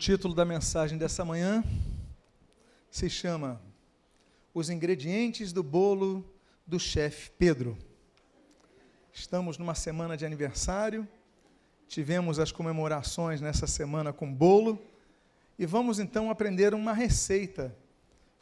[0.00, 1.62] título da mensagem dessa manhã
[2.90, 3.60] se chama
[4.54, 6.24] Os ingredientes do bolo
[6.66, 7.76] do chefe Pedro.
[9.12, 11.06] Estamos numa semana de aniversário,
[11.86, 14.82] tivemos as comemorações nessa semana com bolo
[15.58, 17.76] e vamos então aprender uma receita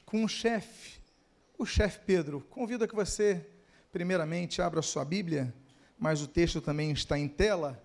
[0.07, 1.01] com o chefe,
[1.59, 2.41] o chefe Pedro.
[2.41, 3.45] Convido a que você,
[3.91, 5.53] primeiramente, abra sua Bíblia,
[5.99, 7.83] mas o texto também está em tela,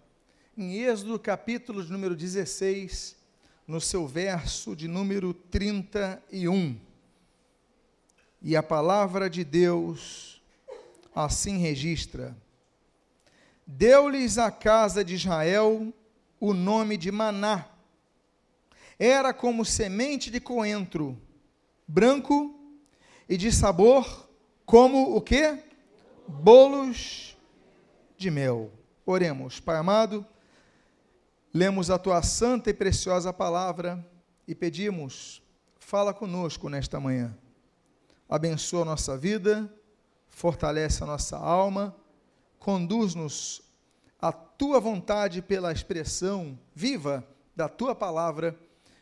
[0.55, 3.22] em Êxodo capítulo número 16
[3.67, 6.77] no seu verso de número 31.
[8.41, 10.41] E a palavra de Deus
[11.15, 12.35] assim registra:
[13.65, 15.93] Deu-lhes a casa de Israel
[16.39, 17.67] o nome de Maná.
[18.99, 21.17] Era como semente de coentro,
[21.87, 22.53] branco
[23.27, 24.29] e de sabor
[24.65, 25.57] como o que?
[26.27, 27.37] Bolos
[28.17, 28.71] de mel.
[29.05, 30.25] Oremos, Pai amado,
[31.53, 34.03] Lemos a tua santa e preciosa palavra
[34.47, 35.43] e pedimos,
[35.77, 37.37] fala conosco nesta manhã.
[38.27, 39.71] Abençoa a nossa vida,
[40.27, 41.95] fortalece a nossa alma,
[42.57, 43.61] conduz-nos
[44.19, 47.23] à tua vontade pela expressão viva
[47.55, 48.57] da tua palavra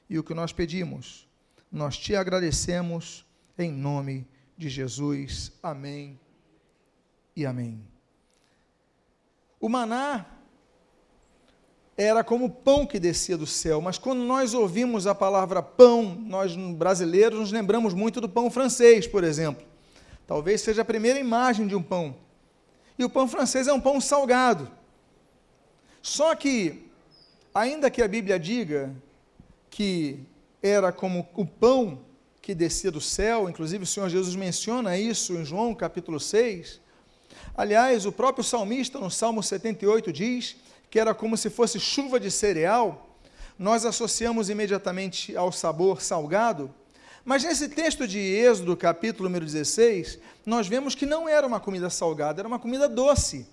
[0.09, 1.25] e o que nós pedimos.
[1.71, 3.25] Nós te agradecemos
[3.57, 5.53] em nome de Jesus.
[5.63, 6.19] Amém
[7.33, 7.81] e amém.
[9.57, 10.25] O maná
[12.01, 16.55] era como pão que descia do céu, mas quando nós ouvimos a palavra pão, nós
[16.55, 19.63] brasileiros nos lembramos muito do pão francês, por exemplo.
[20.25, 22.15] Talvez seja a primeira imagem de um pão.
[22.97, 24.71] E o pão francês é um pão salgado.
[26.01, 26.89] Só que,
[27.53, 28.91] ainda que a Bíblia diga
[29.69, 30.19] que
[30.59, 31.99] era como o pão
[32.41, 36.81] que descia do céu, inclusive o Senhor Jesus menciona isso em João capítulo 6.
[37.55, 40.55] Aliás, o próprio salmista, no Salmo 78, diz
[40.91, 43.17] que era como se fosse chuva de cereal,
[43.57, 46.69] nós associamos imediatamente ao sabor salgado.
[47.23, 51.89] Mas nesse texto de Êxodo, capítulo número 16, nós vemos que não era uma comida
[51.89, 53.47] salgada, era uma comida doce.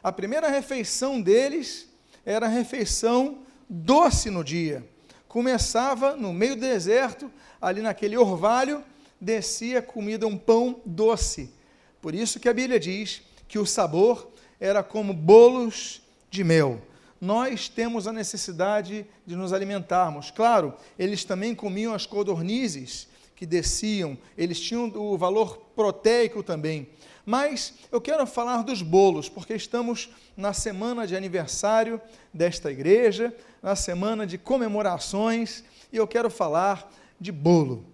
[0.00, 1.88] A primeira refeição deles
[2.24, 3.38] era a refeição
[3.68, 4.88] doce no dia.
[5.26, 8.84] Começava no meio do deserto, ali naquele orvalho,
[9.20, 11.52] descia comida, um pão doce.
[12.00, 16.80] Por isso que a Bíblia diz que o sabor era como bolos de mel.
[17.20, 20.30] Nós temos a necessidade de nos alimentarmos.
[20.30, 26.88] Claro, eles também comiam as codornizes que desciam, eles tinham o valor proteico também.
[27.24, 32.00] Mas eu quero falar dos bolos, porque estamos na semana de aniversário
[32.32, 36.90] desta igreja, na semana de comemorações, e eu quero falar
[37.20, 37.84] de bolo.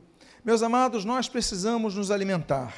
[0.45, 2.75] Meus amados, nós precisamos nos alimentar.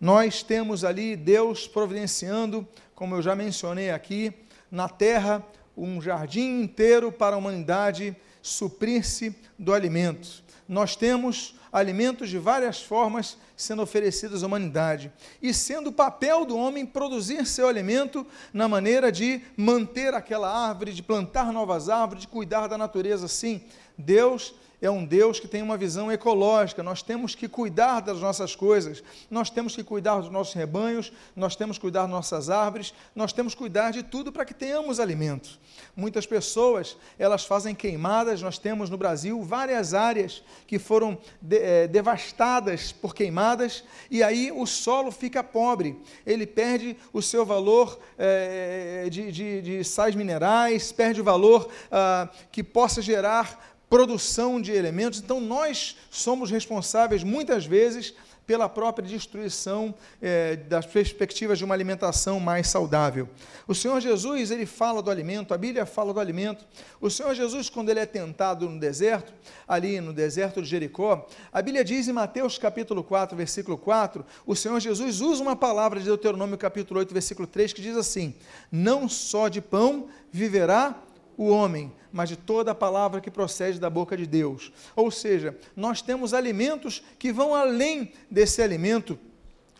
[0.00, 4.32] Nós temos ali Deus providenciando, como eu já mencionei aqui,
[4.70, 5.44] na terra
[5.76, 10.42] um jardim inteiro para a humanidade suprir-se do alimento.
[10.68, 15.12] Nós temos alimentos de várias formas sendo oferecidos à humanidade,
[15.42, 20.92] e sendo o papel do homem produzir seu alimento na maneira de manter aquela árvore,
[20.92, 23.26] de plantar novas árvores, de cuidar da natureza.
[23.26, 23.62] Sim,
[23.96, 26.82] Deus é um Deus que tem uma visão ecológica.
[26.82, 31.56] Nós temos que cuidar das nossas coisas, nós temos que cuidar dos nossos rebanhos, nós
[31.56, 35.00] temos que cuidar das nossas árvores, nós temos que cuidar de tudo para que tenhamos
[35.00, 35.58] alimento.
[35.96, 41.88] Muitas pessoas, elas fazem queimadas, nós temos no Brasil várias áreas que foram de, é,
[41.88, 49.08] devastadas por queimadas, e aí o solo fica pobre, ele perde o seu valor é,
[49.10, 55.20] de, de, de sais minerais, perde o valor ah, que possa gerar produção de elementos.
[55.20, 58.14] Então, nós somos responsáveis, muitas vezes,
[58.48, 63.28] pela própria destruição é, das perspectivas de uma alimentação mais saudável.
[63.66, 66.64] O Senhor Jesus, ele fala do alimento, a Bíblia fala do alimento.
[66.98, 69.34] O Senhor Jesus, quando ele é tentado no deserto,
[69.68, 74.56] ali no deserto de Jericó, a Bíblia diz em Mateus capítulo 4, versículo 4, o
[74.56, 78.34] Senhor Jesus usa uma palavra de Deuteronômio capítulo 8, versículo 3, que diz assim:
[78.72, 80.98] Não só de pão viverá
[81.38, 84.72] o homem, mas de toda a palavra que procede da boca de Deus.
[84.96, 89.18] Ou seja, nós temos alimentos que vão além desse alimento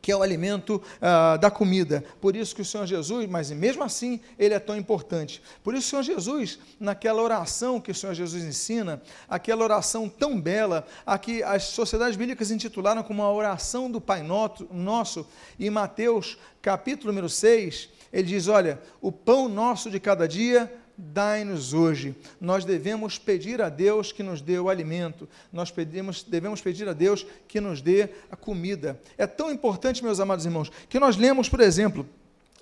[0.01, 2.03] que é o alimento ah, da comida.
[2.21, 5.43] Por isso que o Senhor Jesus, mas mesmo assim, ele é tão importante.
[5.63, 10.41] Por isso o Senhor Jesus, naquela oração que o Senhor Jesus ensina, aquela oração tão
[10.41, 15.27] bela, a que as sociedades bíblicas intitularam como a oração do Pai Nosso,
[15.61, 21.73] em Mateus capítulo número 6, ele diz, olha, o pão nosso de cada dia dai-nos
[21.73, 22.17] hoje.
[22.41, 26.93] Nós devemos pedir a Deus que nos dê o alimento, nós pedimos, devemos pedir a
[26.93, 29.01] Deus que nos dê a comida.
[29.17, 32.05] É tão importante, meus amados irmãos, que nós lemos, por exemplo,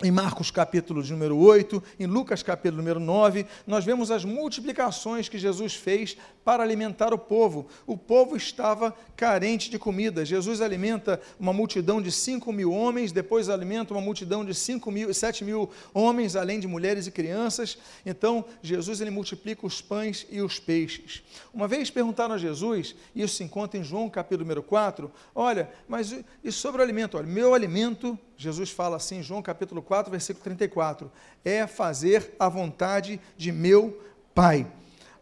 [0.02, 5.38] em Marcos capítulo número 8, em Lucas capítulo número 9, nós vemos as multiplicações que
[5.38, 7.66] Jesus fez para alimentar o povo.
[7.86, 10.22] O povo estava carente de comida.
[10.22, 15.14] Jesus alimenta uma multidão de 5 mil homens, depois alimenta uma multidão de 5 mil,
[15.14, 17.78] 7 mil homens, além de mulheres e crianças.
[18.04, 21.22] Então, Jesus ele multiplica os pães e os peixes.
[21.54, 26.14] Uma vez perguntaram a Jesus, isso se encontra em João capítulo número 4, olha, mas
[26.44, 27.16] e sobre o alimento?
[27.16, 31.10] Olha, meu alimento Jesus fala assim, João capítulo 4, versículo 34,
[31.44, 34.02] é fazer a vontade de meu
[34.34, 34.66] Pai.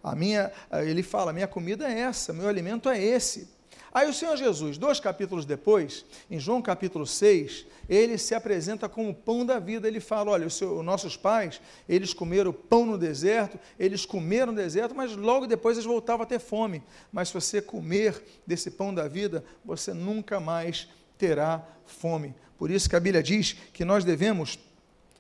[0.03, 0.53] A minha,
[0.85, 3.55] ele fala, minha comida é essa, meu alimento é esse.
[3.95, 9.11] Aí o Senhor Jesus, dois capítulos depois, em João capítulo 6, ele se apresenta como
[9.11, 9.87] o pão da vida.
[9.87, 14.59] Ele fala: olha, os, seus, nossos pais, eles comeram pão no deserto, eles comeram no
[14.59, 16.83] deserto, mas logo depois eles voltavam a ter fome.
[17.13, 22.35] Mas se você comer desse pão da vida, você nunca mais terá fome.
[22.59, 24.59] Por isso que a Bíblia diz que nós devemos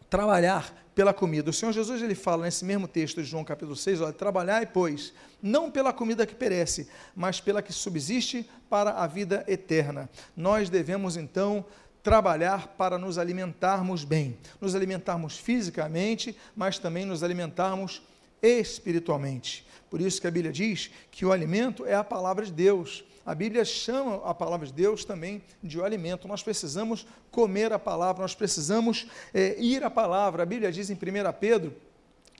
[0.08, 1.50] trabalhar pela comida.
[1.50, 5.12] O Senhor Jesus ele fala nesse mesmo texto de João capítulo 6, olha, trabalhai, pois,
[5.42, 10.08] não pela comida que perece, mas pela que subsiste para a vida eterna.
[10.36, 11.64] Nós devemos então
[12.02, 18.02] trabalhar para nos alimentarmos bem, nos alimentarmos fisicamente, mas também nos alimentarmos
[18.42, 19.66] espiritualmente.
[19.90, 23.04] Por isso que a Bíblia diz que o alimento é a palavra de Deus.
[23.26, 26.29] A Bíblia chama a palavra de Deus também de o alimento.
[26.29, 30.43] Nós precisamos comer a palavra, nós precisamos é, ir à palavra.
[30.43, 30.99] A Bíblia diz em 1
[31.41, 31.75] Pedro,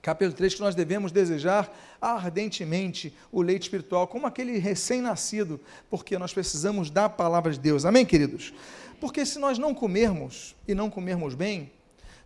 [0.03, 5.59] capítulo 3, que nós devemos desejar ardentemente o leite espiritual, como aquele recém-nascido,
[5.89, 7.83] porque nós precisamos da palavra de Deus.
[7.83, 8.53] Amém, queridos?
[8.99, 11.71] Porque se nós não comermos e não comermos bem,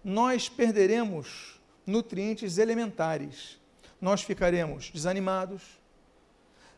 [0.04, 3.58] nós perderemos nutrientes elementares.
[4.02, 5.62] Nós ficaremos desanimados,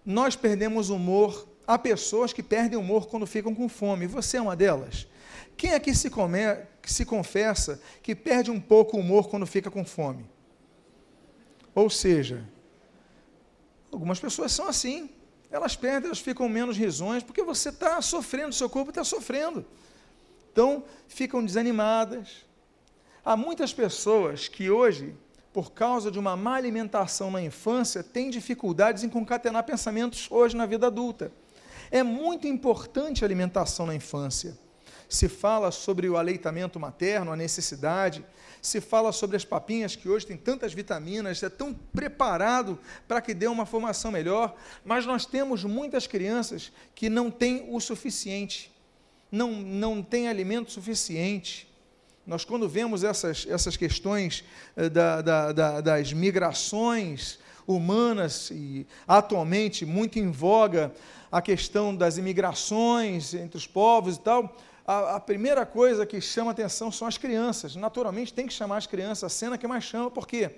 [0.05, 4.05] nós perdemos humor há pessoas que perdem o humor quando ficam com fome.
[4.05, 5.07] Você é uma delas?
[5.55, 6.39] Quem aqui se, come,
[6.83, 10.29] se confessa que perde um pouco o humor quando fica com fome?
[11.73, 12.45] Ou seja,
[13.91, 15.09] algumas pessoas são assim.
[15.49, 19.65] Elas perdem, elas ficam menos risões, porque você está sofrendo, seu corpo está sofrendo.
[20.51, 22.45] Então, ficam desanimadas.
[23.23, 25.15] Há muitas pessoas que hoje,
[25.53, 30.65] por causa de uma má alimentação na infância, têm dificuldades em concatenar pensamentos hoje na
[30.65, 31.31] vida adulta.
[31.91, 34.57] É muito importante a alimentação na infância.
[35.09, 38.23] Se fala sobre o aleitamento materno, a necessidade,
[38.61, 43.33] se fala sobre as papinhas, que hoje tem tantas vitaminas, é tão preparado para que
[43.33, 44.55] dê uma formação melhor,
[44.85, 48.71] mas nós temos muitas crianças que não têm o suficiente,
[49.29, 51.67] não, não têm alimento suficiente.
[52.25, 54.45] Nós, quando vemos essas, essas questões
[54.77, 60.93] eh, da, da, da, das migrações humanas, e atualmente muito em voga
[61.31, 64.55] a questão das imigrações entre os povos e tal,
[64.85, 67.75] a, a, primeira coisa que chama atenção são as crianças.
[67.75, 70.51] Naturalmente tem que chamar as crianças, a cena que mais chama, por quê?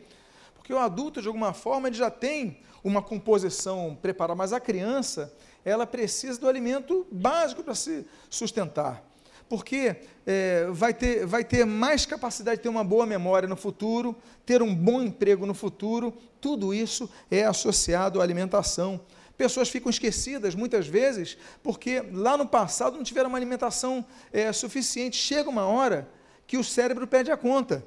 [0.55, 5.33] Porque o adulto, de alguma forma, ele já tem uma composição preparada, mas a criança,
[5.63, 9.03] ela precisa do alimento básico para se sustentar.
[9.47, 14.15] Porque é, vai, ter, vai ter mais capacidade de ter uma boa memória no futuro,
[14.45, 18.99] ter um bom emprego no futuro, tudo isso é associado à alimentação.
[19.37, 25.17] Pessoas ficam esquecidas muitas vezes porque lá no passado não tiveram uma alimentação é, suficiente.
[25.17, 26.07] Chega uma hora
[26.45, 27.83] que o cérebro pede a conta.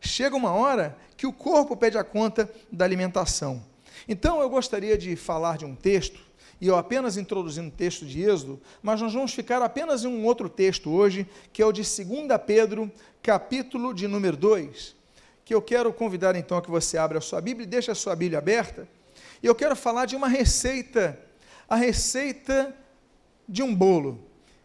[0.00, 3.62] Chega uma hora que o corpo pede a conta da alimentação.
[4.06, 6.20] Então eu gostaria de falar de um texto,
[6.60, 10.24] e eu apenas introduzindo o texto de Êxodo, mas nós vamos ficar apenas em um
[10.24, 12.06] outro texto hoje, que é o de 2
[12.46, 12.90] Pedro,
[13.22, 14.94] capítulo de número 2,
[15.44, 17.94] que eu quero convidar então a que você abra a sua Bíblia e deixe a
[17.94, 18.86] sua Bíblia aberta
[19.42, 21.18] e eu quero falar de uma receita,
[21.68, 22.74] a receita
[23.48, 24.24] de um bolo.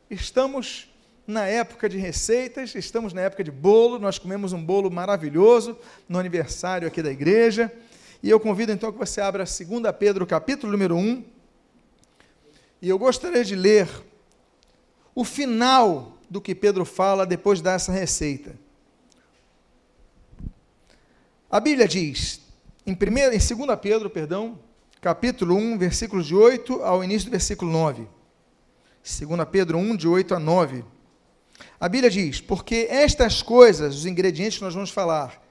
[0.10, 0.90] Estamos
[1.28, 6.20] na época de receitas, estamos na época de bolo, nós comemos um bolo maravilhoso no
[6.20, 7.72] aniversário aqui da igreja.
[8.22, 9.60] E eu convido então que você abra 2
[9.98, 11.24] Pedro, capítulo número 1.
[12.82, 13.90] E eu gostaria de ler
[15.14, 18.56] o final do que Pedro fala depois de dar essa receita.
[21.50, 22.41] A Bíblia diz:
[22.86, 24.60] em, primeira, em 2 Pedro, perdão,
[25.00, 28.08] capítulo 1, versículos de 8 ao início do versículo 9.
[29.04, 30.84] 2 Pedro 1, de 8 a 9.
[31.80, 35.42] A Bíblia diz: Porque estas coisas, os ingredientes que nós vamos falar,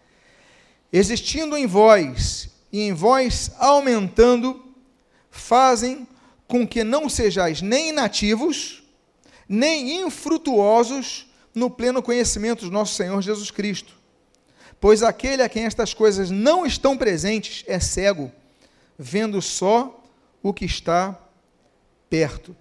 [0.93, 4.65] existindo em vós e em vós aumentando,
[5.31, 6.07] fazem
[6.49, 8.83] com que não sejais nem inativos,
[9.49, 14.00] nem infrutuosos no pleno conhecimento do nosso Senhor Jesus Cristo.
[14.81, 18.33] Pois aquele a quem estas coisas não estão presentes é cego,
[18.99, 20.03] vendo só
[20.43, 21.21] o que está
[22.09, 22.57] perto.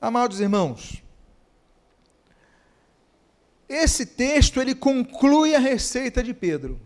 [0.00, 1.02] Amados irmãos,
[3.68, 6.80] esse texto ele conclui a receita de Pedro.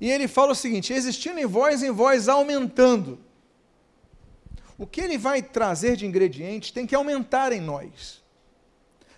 [0.00, 3.18] E ele fala o seguinte: existindo em vós, em vós aumentando.
[4.78, 8.21] O que ele vai trazer de ingredientes tem que aumentar em nós.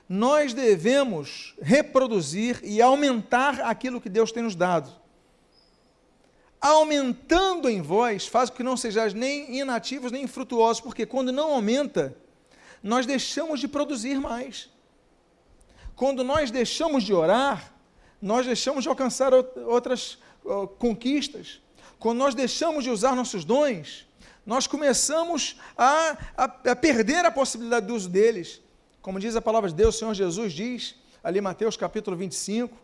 [0.09, 4.91] Nós devemos reproduzir e aumentar aquilo que Deus tem nos dado.
[6.61, 11.53] Aumentando em vós, faz com que não sejais nem inativos nem infrutuosos, porque quando não
[11.53, 12.17] aumenta,
[12.83, 14.71] nós deixamos de produzir mais.
[15.97, 17.73] Quando nós deixamos de orar,
[18.21, 20.19] nós deixamos de alcançar outras
[20.79, 21.61] conquistas.
[21.99, 24.07] Quando nós deixamos de usar nossos dons,
[24.45, 28.61] nós começamos a, a, a, perder a possibilidade do uso deles.
[29.05, 32.75] Como diz a palavra de Deus, o Senhor Jesus diz, ali Mateus capítulo 25,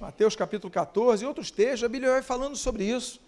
[0.00, 3.20] Mateus capítulo 14 e outros textos, a Bíblia vai falando sobre isso.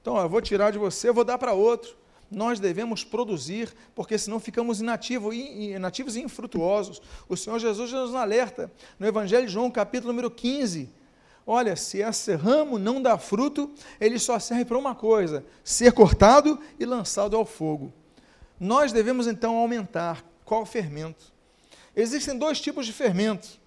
[0.00, 1.94] Então, ó, eu vou tirar de você, eu vou dar para outro
[2.30, 7.02] nós devemos produzir, porque senão ficamos inativos, inativos e infrutuosos.
[7.28, 10.90] O Senhor Jesus nos alerta no Evangelho de João, capítulo número 15.
[11.46, 13.70] Olha, se esse ramo não dá fruto,
[14.00, 17.92] ele só serve para uma coisa: ser cortado e lançado ao fogo.
[18.60, 20.24] Nós devemos então aumentar.
[20.44, 21.37] Qual fermento?
[21.98, 23.58] Existem dois tipos de fermento.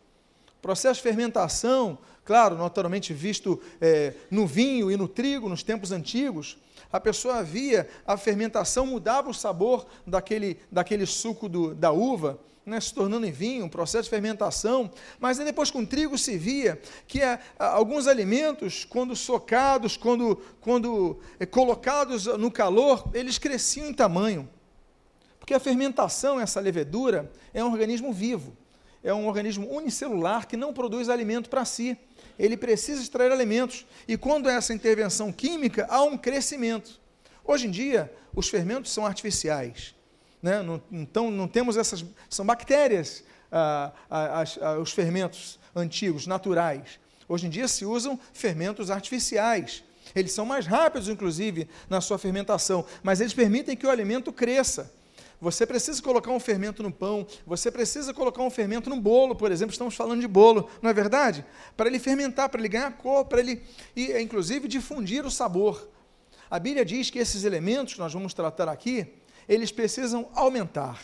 [0.62, 6.58] Processo de fermentação, claro, naturalmente visto é, no vinho e no trigo nos tempos antigos,
[6.90, 12.80] a pessoa via a fermentação, mudava o sabor daquele, daquele suco do, da uva, né,
[12.80, 16.82] se tornando em vinho, um processo de fermentação, mas aí depois com trigo se via
[17.06, 23.94] que a, alguns alimentos, quando socados, quando, quando é, colocados no calor, eles cresciam em
[23.94, 24.48] tamanho.
[25.42, 28.56] Porque a fermentação, essa levedura, é um organismo vivo,
[29.04, 31.98] é um organismo unicelular que não produz alimento para si
[32.42, 33.86] ele precisa extrair alimentos.
[34.08, 37.00] E quando há essa intervenção química, há um crescimento.
[37.46, 39.94] Hoje em dia, os fermentos são artificiais.
[40.42, 40.64] Né?
[40.64, 42.04] Não, então, não temos essas.
[42.30, 47.00] São bactérias, ah, ah, ah, os fermentos antigos, naturais.
[47.28, 49.84] Hoje em dia se usam fermentos artificiais.
[50.16, 54.92] Eles são mais rápidos, inclusive, na sua fermentação, mas eles permitem que o alimento cresça.
[55.42, 59.52] Você precisa colocar um fermento no pão, você precisa colocar um fermento no bolo, por
[59.52, 61.44] exemplo, estamos falando de bolo, não é verdade?
[61.76, 63.64] Para ele fermentar, para ele ganhar cor, para ele,
[63.96, 65.90] e, inclusive, difundir o sabor.
[66.48, 69.08] A Bíblia diz que esses elementos que nós vamos tratar aqui,
[69.50, 71.02] eles precisam aumentar.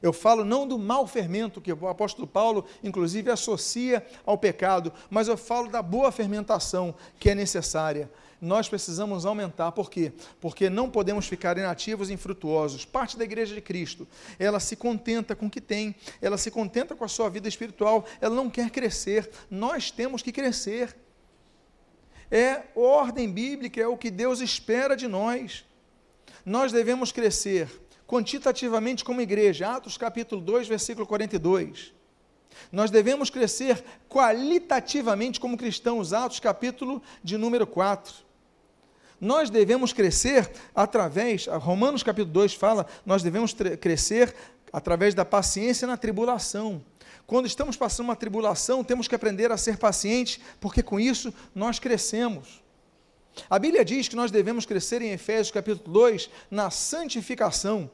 [0.00, 5.28] Eu falo não do mau fermento que o apóstolo Paulo, inclusive, associa ao pecado, mas
[5.28, 8.10] eu falo da boa fermentação que é necessária
[8.40, 9.72] nós precisamos aumentar.
[9.72, 10.12] Por quê?
[10.40, 12.84] Porque não podemos ficar inativos e infrutuosos.
[12.84, 14.06] Parte da igreja de Cristo,
[14.38, 18.04] ela se contenta com o que tem, ela se contenta com a sua vida espiritual,
[18.20, 19.30] ela não quer crescer.
[19.50, 20.96] Nós temos que crescer.
[22.30, 25.64] É ordem bíblica, é o que Deus espera de nós.
[26.44, 27.68] Nós devemos crescer
[28.06, 29.68] quantitativamente como igreja.
[29.68, 31.92] Atos capítulo 2, versículo 42.
[32.70, 36.12] Nós devemos crescer qualitativamente como cristãos.
[36.12, 38.14] Atos capítulo de número 4.
[39.20, 44.34] Nós devemos crescer através, Romanos capítulo 2 fala, nós devemos crescer
[44.72, 46.84] através da paciência na tribulação.
[47.26, 51.78] Quando estamos passando uma tribulação, temos que aprender a ser pacientes, porque com isso nós
[51.78, 52.62] crescemos.
[53.48, 57.90] A Bíblia diz que nós devemos crescer em Efésios capítulo 2 na santificação.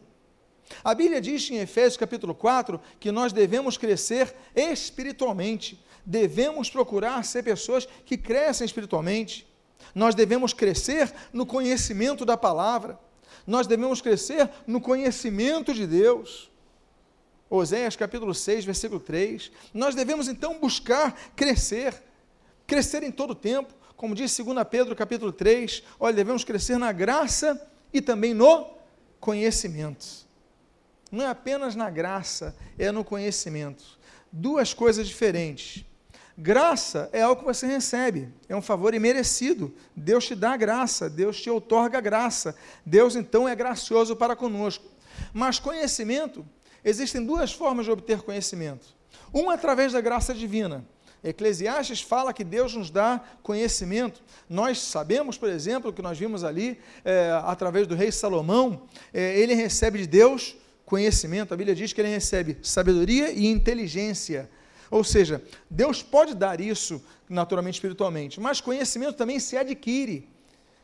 [0.83, 5.83] A Bíblia diz em Efésios capítulo 4 que nós devemos crescer espiritualmente.
[6.05, 9.47] Devemos procurar ser pessoas que crescem espiritualmente.
[9.95, 12.99] Nós devemos crescer no conhecimento da palavra.
[13.47, 16.51] Nós devemos crescer no conhecimento de Deus.
[17.49, 19.51] Oséias capítulo 6, versículo 3.
[19.75, 22.01] Nós devemos então buscar crescer,
[22.67, 26.91] crescer em todo o tempo, como diz 2 Pedro capítulo 3, olha, devemos crescer na
[26.91, 27.61] graça
[27.93, 28.67] e também no
[29.21, 30.30] conhecimento.
[31.11, 33.99] Não é apenas na graça, é no conhecimento.
[34.31, 35.85] Duas coisas diferentes.
[36.39, 39.75] Graça é algo que você recebe, é um favor imerecido.
[39.95, 42.55] Deus te dá graça, Deus te outorga graça.
[42.87, 44.87] Deus então é gracioso para conosco.
[45.35, 46.47] Mas conhecimento,
[46.85, 48.87] existem duas formas de obter conhecimento.
[49.33, 50.85] Uma através da graça divina.
[51.23, 54.23] Eclesiastes fala que Deus nos dá conhecimento.
[54.49, 59.53] Nós sabemos, por exemplo, que nós vimos ali, é, através do rei Salomão, é, ele
[59.53, 60.57] recebe de Deus
[60.91, 61.55] conhecimento.
[61.55, 64.51] A Bíblia diz que ele recebe sabedoria e inteligência
[64.91, 70.29] ou seja, Deus pode dar isso naturalmente espiritualmente, mas conhecimento também se adquire,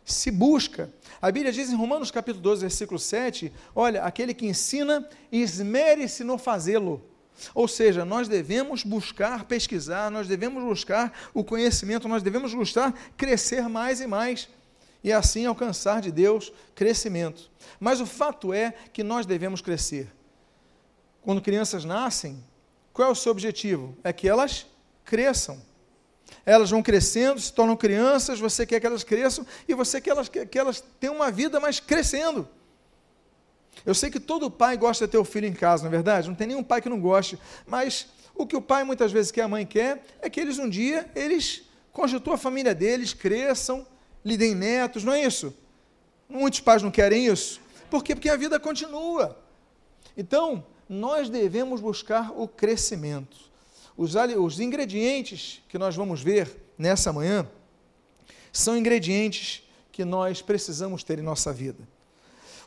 [0.05, 0.89] se busca.
[1.21, 6.39] A Bíblia diz em Romanos capítulo 12, versículo 7, olha, aquele que ensina, esmere-se no
[6.39, 7.05] fazê-lo.
[7.53, 13.69] Ou seja, nós devemos buscar pesquisar, nós devemos buscar o conhecimento, nós devemos buscar crescer
[13.69, 14.49] mais e mais
[15.07, 17.49] e assim alcançar de Deus crescimento.
[17.79, 20.13] Mas o fato é que nós devemos crescer.
[21.23, 22.43] Quando crianças nascem,
[22.93, 23.97] qual é o seu objetivo?
[24.03, 24.67] É que elas
[25.05, 25.63] cresçam.
[26.45, 30.11] Elas vão crescendo, se tornam crianças, você quer que elas cresçam e você quer que
[30.11, 32.49] elas, que elas tenham uma vida mais crescendo.
[33.85, 36.27] Eu sei que todo pai gosta de ter o filho em casa, não é verdade?
[36.27, 39.43] Não tem nenhum pai que não goste, mas o que o pai muitas vezes quer,
[39.43, 43.87] a mãe quer, é que eles um dia, eles constituam a família deles, cresçam,
[44.27, 45.55] lhe deem netos, não é isso?
[46.29, 47.61] Muitos pais não querem isso.
[47.89, 48.13] Por quê?
[48.13, 49.39] Porque a vida continua.
[50.17, 53.37] Então, nós devemos buscar o crescimento.
[53.97, 57.49] Os, os ingredientes que nós vamos ver nessa manhã
[58.53, 61.87] são ingredientes que nós precisamos ter em nossa vida.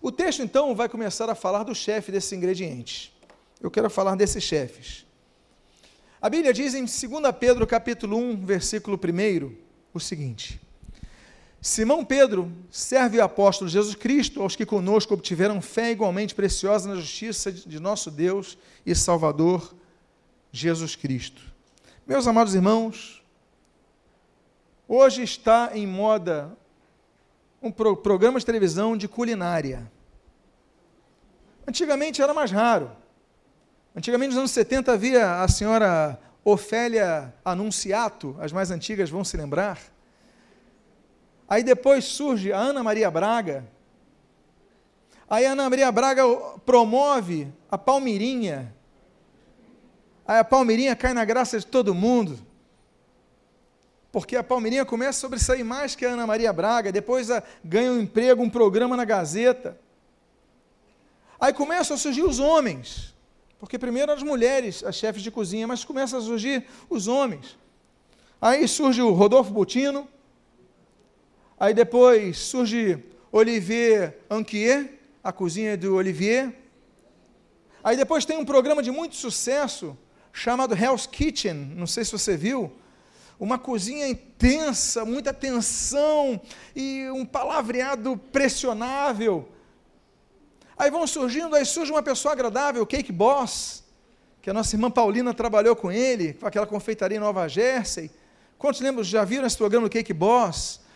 [0.01, 3.11] O texto, então, vai começar a falar do chefe desses ingredientes.
[3.59, 5.05] Eu quero falar desses chefes.
[6.21, 9.51] A Bíblia diz em 2 Pedro, capítulo 1, versículo 1,
[9.93, 10.68] o seguinte:
[11.61, 16.95] Simão Pedro serve o apóstolo Jesus Cristo aos que conosco obtiveram fé igualmente preciosa na
[16.95, 19.75] justiça de nosso Deus e Salvador
[20.53, 21.41] Jesus Cristo.
[22.07, 23.21] Meus amados irmãos,
[24.87, 26.57] hoje está em moda
[27.61, 29.91] um pro programa de televisão de culinária.
[31.67, 32.89] Antigamente era mais raro.
[33.93, 39.77] Antigamente, nos anos 70, havia a senhora Ofélia Anunciato, as mais antigas vão se lembrar
[41.49, 43.67] Aí depois surge a Ana Maria Braga.
[45.27, 46.23] Aí a Ana Maria Braga
[46.63, 48.71] promove a Palmirinha.
[50.27, 52.37] Aí a Palmirinha cai na graça de todo mundo.
[54.11, 56.91] Porque a Palmirinha começa a sobressair mais que a Ana Maria Braga.
[56.91, 59.75] Depois a, ganha um emprego, um programa na Gazeta.
[61.39, 63.15] Aí começam a surgir os homens.
[63.59, 67.57] Porque primeiro as mulheres, as chefes de cozinha, mas começam a surgir os homens.
[68.39, 70.07] Aí surge o Rodolfo Butino,
[71.59, 76.53] Aí depois surge Olivier Anquier, a cozinha do Olivier.
[77.83, 79.97] Aí depois tem um programa de muito sucesso
[80.31, 82.71] chamado Hell's Kitchen, não sei se você viu.
[83.37, 86.39] Uma cozinha intensa, muita tensão
[86.73, 89.49] e um palavreado pressionável.
[90.77, 93.83] Aí vão surgindo, aí surge uma pessoa agradável, Cake Boss,
[94.41, 98.09] que a nossa irmã Paulina trabalhou com ele, com aquela confeitaria em Nova Jersey.
[98.57, 100.87] Quantos lembram, já viram esse programa do Cake Boss?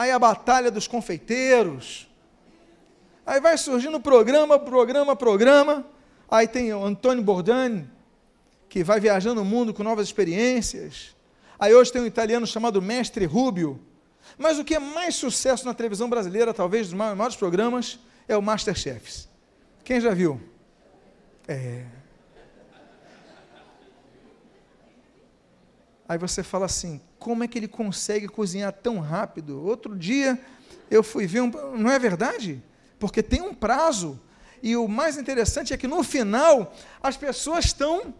[0.00, 2.08] Aí a batalha dos confeiteiros.
[3.26, 5.84] Aí vai surgindo programa, programa, programa.
[6.30, 7.86] Aí tem o Antônio Bordani,
[8.66, 11.14] que vai viajando o mundo com novas experiências.
[11.58, 13.78] Aí hoje tem um italiano chamado Mestre Rubio.
[14.38, 18.40] Mas o que é mais sucesso na televisão brasileira, talvez dos maiores programas, é o
[18.40, 19.28] Masterchefs.
[19.84, 20.40] Quem já viu?
[21.46, 21.84] É.
[26.10, 29.64] Aí você fala assim: como é que ele consegue cozinhar tão rápido?
[29.64, 30.36] Outro dia
[30.90, 32.60] eu fui ver, um, não é verdade?
[32.98, 34.20] Porque tem um prazo.
[34.60, 38.12] E o mais interessante é que no final as pessoas estão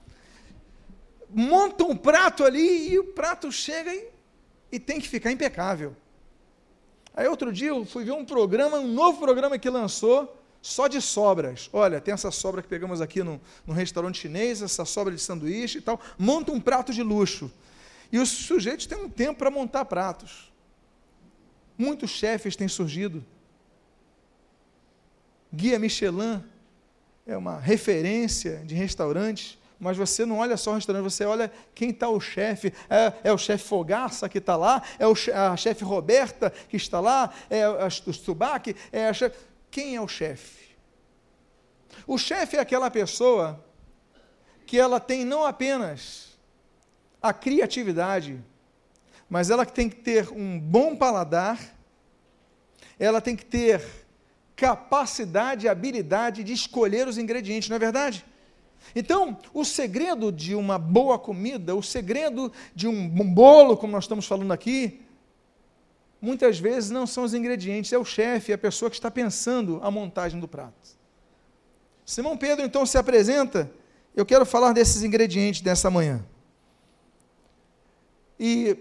[1.29, 4.07] montam um prato ali e o prato chega e,
[4.71, 5.97] e tem que ficar impecável.
[7.13, 11.01] Aí outro dia eu fui ver um programa, um novo programa que lançou, só de
[11.01, 11.69] sobras.
[11.73, 15.79] Olha, tem essa sobra que pegamos aqui no, no restaurante chinês, essa sobra de sanduíche
[15.79, 16.01] e tal.
[16.17, 17.51] Monta um prato de luxo.
[18.13, 20.53] E os sujeitos têm um tempo para montar pratos.
[21.79, 23.25] Muitos chefes têm surgido.
[25.53, 26.43] Guia Michelin
[27.27, 31.91] é uma referência de restaurantes, mas você não olha só o restaurante, você olha quem
[31.91, 32.73] está o chefe.
[32.89, 37.01] É, é, o chefe Fogaça que está lá, é o, a chefe Roberta que está
[37.01, 39.13] lá, é o Subac, é a.
[39.71, 40.77] Quem é o chefe?
[42.07, 43.65] O chefe é aquela pessoa
[44.67, 46.30] que ela tem não apenas
[47.23, 48.43] a criatividade,
[49.29, 51.59] mas ela tem que ter um bom paladar,
[52.99, 53.83] ela tem que ter
[54.57, 58.25] capacidade e habilidade de escolher os ingredientes, não é verdade?
[58.95, 64.27] Então, o segredo de uma boa comida, o segredo de um bolo, como nós estamos
[64.27, 65.01] falando aqui,
[66.21, 69.79] muitas vezes não são os ingredientes, é o chefe, é a pessoa que está pensando
[69.83, 70.99] a montagem do prato.
[72.05, 73.71] Simão Pedro então se apresenta,
[74.17, 76.25] eu quero falar desses ingredientes dessa manhã.
[78.43, 78.75] E,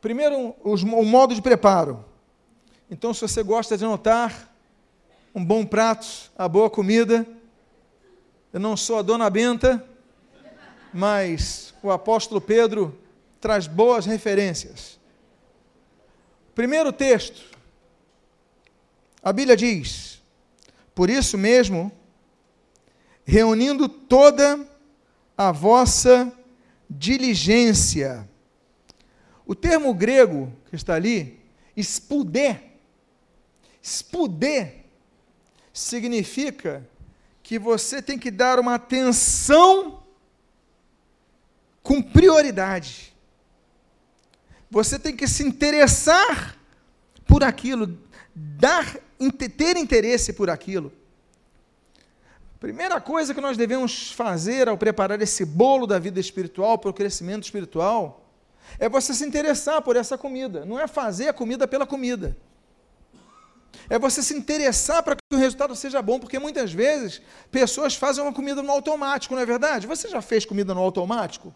[0.00, 2.04] primeiro, os, o modo de preparo.
[2.90, 4.50] Então, se você gosta de anotar,
[5.32, 7.24] um bom prato, a boa comida.
[8.52, 9.84] Eu não sou a dona Benta,
[10.92, 12.98] mas o apóstolo Pedro
[13.40, 14.98] traz boas referências.
[16.56, 17.40] Primeiro texto,
[19.22, 20.20] a Bíblia diz:
[20.92, 21.92] Por isso mesmo,
[23.24, 24.58] reunindo toda
[25.38, 26.32] a vossa
[26.88, 28.28] diligência.
[29.46, 31.40] O termo grego que está ali,
[31.76, 32.72] spudé,
[33.82, 34.84] spudé,
[35.72, 36.88] significa
[37.42, 40.02] que você tem que dar uma atenção
[41.82, 43.14] com prioridade.
[44.70, 46.58] Você tem que se interessar
[47.26, 47.98] por aquilo,
[48.34, 48.98] dar,
[49.56, 50.92] ter interesse por aquilo.
[52.64, 56.94] Primeira coisa que nós devemos fazer ao preparar esse bolo da vida espiritual para o
[56.94, 58.24] crescimento espiritual
[58.78, 60.64] é você se interessar por essa comida.
[60.64, 62.34] Não é fazer a comida pela comida.
[63.86, 68.24] É você se interessar para que o resultado seja bom, porque muitas vezes pessoas fazem
[68.24, 69.86] uma comida no automático, não é verdade?
[69.86, 71.54] Você já fez comida no automático?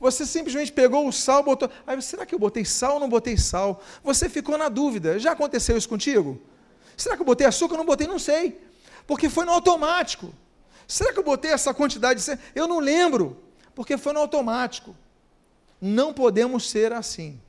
[0.00, 1.70] Você simplesmente pegou o sal, botou.
[1.86, 3.80] Aí, será que eu botei sal ou não botei sal?
[4.02, 5.20] Você ficou na dúvida.
[5.20, 6.42] Já aconteceu isso contigo?
[6.96, 8.08] Será que eu botei açúcar ou não botei?
[8.08, 8.66] Não sei
[9.06, 10.32] porque foi no automático.
[10.86, 12.24] Será que eu botei essa quantidade?
[12.24, 12.38] De...
[12.54, 13.40] Eu não lembro,
[13.74, 14.94] porque foi no automático.
[15.80, 17.40] Não podemos ser assim.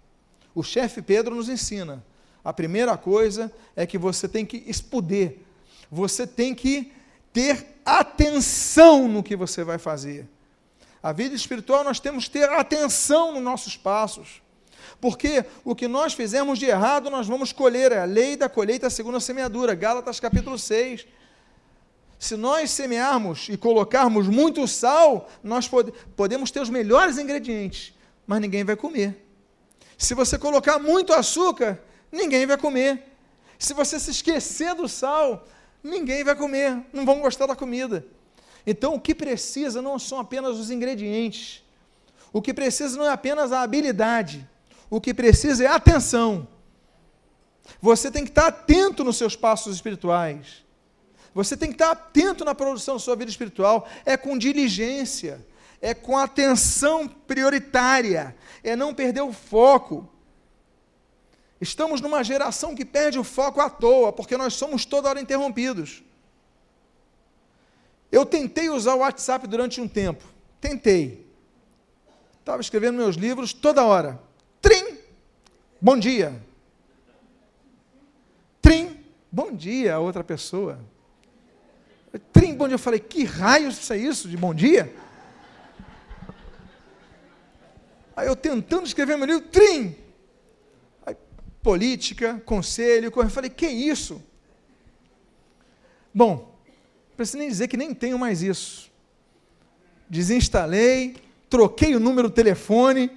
[0.54, 2.04] O chefe Pedro nos ensina.
[2.43, 5.39] A primeira coisa é que você tem que expuder,
[5.91, 6.93] você tem que
[7.34, 10.28] ter atenção no que você vai fazer.
[11.02, 14.41] A vida espiritual nós temos que ter atenção nos nossos passos.
[15.00, 17.91] Porque o que nós fizemos de errado, nós vamos colher.
[17.91, 19.76] É a lei da colheita segundo a semeadura.
[19.76, 21.06] Gálatas capítulo 6.
[22.20, 27.94] Se nós semearmos e colocarmos muito sal, nós pode, podemos ter os melhores ingredientes,
[28.26, 29.24] mas ninguém vai comer.
[29.98, 31.80] Se você colocar muito açúcar,
[32.12, 33.04] ninguém vai comer.
[33.60, 35.48] Se você se esquecer do sal,
[35.84, 38.06] ninguém vai comer, não vão gostar da comida.
[38.66, 41.64] Então, o que precisa não são apenas os ingredientes.
[42.34, 44.48] O que precisa não é apenas a habilidade.
[44.90, 46.48] O que precisa é atenção.
[47.82, 50.67] Você tem que estar atento nos seus passos espirituais.
[51.34, 53.88] Você tem que estar atento na produção da sua vida espiritual.
[54.06, 55.46] É com diligência,
[55.82, 60.10] é com atenção prioritária, é não perder o foco.
[61.60, 66.04] Estamos numa geração que perde o foco à toa, porque nós somos toda hora interrompidos.
[68.12, 70.24] Eu tentei usar o WhatsApp durante um tempo.
[70.62, 71.28] Tentei.
[72.40, 74.22] Estava escrevendo meus livros toda hora.
[74.62, 74.98] Trim!
[75.82, 76.42] Bom dia.
[78.62, 79.04] Trim!
[79.32, 80.80] Bom dia a outra pessoa.
[82.58, 82.74] Bom dia.
[82.74, 84.91] Eu falei, que raio isso é isso de bom dia?
[88.15, 89.96] Aí eu tentando escrever meu livro, trim.
[91.06, 91.15] Aí,
[91.62, 94.24] política, conselho, eu falei, que isso?
[96.12, 96.58] Bom,
[97.15, 98.91] preciso nem dizer que nem tenho mais isso.
[100.10, 101.15] Desinstalei,
[101.48, 103.12] troquei o número do telefone,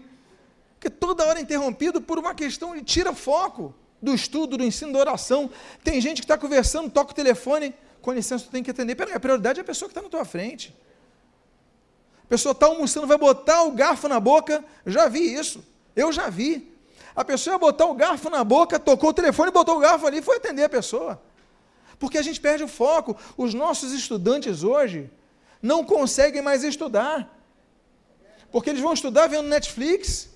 [0.78, 4.92] que toda hora é interrompido por uma questão de tira foco do estudo, do ensino,
[4.92, 5.50] da oração.
[5.82, 8.94] Tem gente que está conversando, toca o telefone, com licença, tu tem que atender.
[8.94, 10.74] Peraí, a prioridade é a pessoa que está na tua frente.
[12.24, 14.64] A pessoa está almoçando, vai botar o garfo na boca.
[14.86, 15.64] Já vi isso.
[15.94, 16.70] Eu já vi.
[17.14, 20.18] A pessoa ia botar o garfo na boca, tocou o telefone, botou o garfo ali
[20.18, 21.20] e foi atender a pessoa.
[21.98, 23.16] Porque a gente perde o foco.
[23.36, 25.10] Os nossos estudantes hoje
[25.60, 27.28] não conseguem mais estudar.
[28.50, 30.30] Porque eles vão estudar vendo Netflix,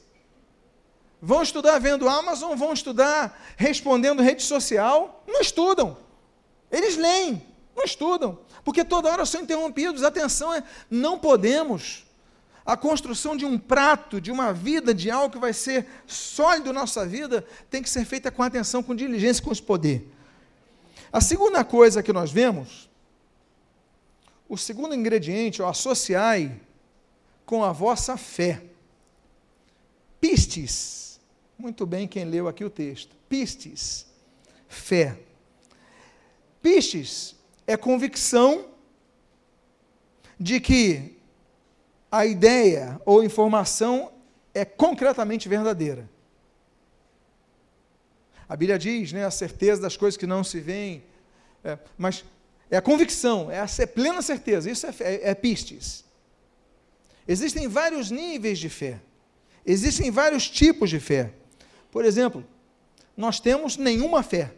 [1.21, 5.97] vão estudar vendo Amazon, vão estudar respondendo rede social, não estudam.
[6.71, 7.43] Eles leem,
[7.77, 10.03] não estudam, porque toda hora são interrompidos.
[10.03, 12.05] Atenção, é, não podemos.
[12.65, 16.81] A construção de um prato, de uma vida, de algo que vai ser sólido na
[16.81, 20.09] nossa vida, tem que ser feita com atenção, com diligência, com esse poder.
[21.13, 22.89] A segunda coisa que nós vemos,
[24.49, 26.59] o segundo ingrediente, o associai
[27.45, 28.63] com a vossa fé.
[30.21, 31.21] Pistes.
[31.59, 33.15] Muito bem quem leu aqui o texto.
[33.29, 34.07] Pistes.
[34.67, 35.19] Fé.
[36.63, 38.67] Pistes é convicção
[40.39, 41.17] de que
[42.11, 44.13] a ideia ou informação
[44.53, 46.09] é concretamente verdadeira.
[48.49, 51.03] A Bíblia diz, né, a certeza das coisas que não se veem,
[51.65, 52.25] é, mas
[52.71, 56.05] é a convicção, é a plena certeza, isso é, é, é pistes.
[57.27, 59.01] Existem vários níveis de fé,
[59.65, 61.33] existem vários tipos de fé.
[61.91, 62.45] Por exemplo,
[63.17, 64.53] nós temos nenhuma fé,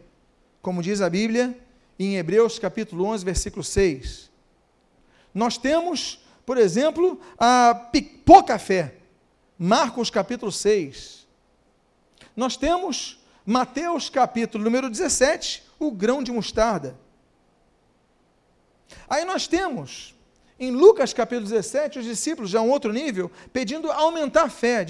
[0.61, 1.57] como diz a Bíblia,
[1.99, 4.29] em Hebreus capítulo 11, versículo 6.
[5.33, 7.89] Nós temos, por exemplo, a
[8.25, 8.95] pouca fé.
[9.57, 11.27] Marcos capítulo 6.
[12.35, 16.97] Nós temos Mateus capítulo número 17, o grão de mostarda.
[19.09, 20.15] Aí nós temos
[20.59, 24.85] em Lucas capítulo 17, os discípulos, já um outro nível, pedindo aumentar a fé.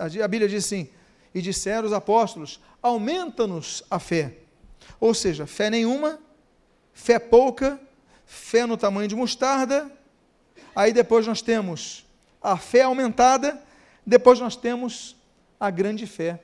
[0.00, 0.88] A Bíblia diz assim:
[1.34, 4.34] E disseram os apóstolos: Aumenta-nos a fé.
[5.00, 6.18] Ou seja, fé nenhuma,
[6.98, 7.80] fé pouca,
[8.26, 9.90] fé no tamanho de mostarda.
[10.74, 12.04] Aí depois nós temos
[12.42, 13.62] a fé aumentada,
[14.04, 15.16] depois nós temos
[15.60, 16.40] a grande fé.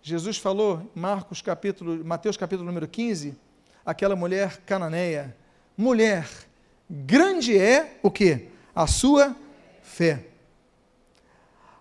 [0.00, 3.36] Jesus falou, Marcos capítulo, Mateus capítulo número 15,
[3.84, 5.36] aquela mulher cananeia,
[5.76, 6.28] mulher,
[6.88, 8.48] grande é o que?
[8.74, 9.36] A sua
[9.82, 10.26] fé.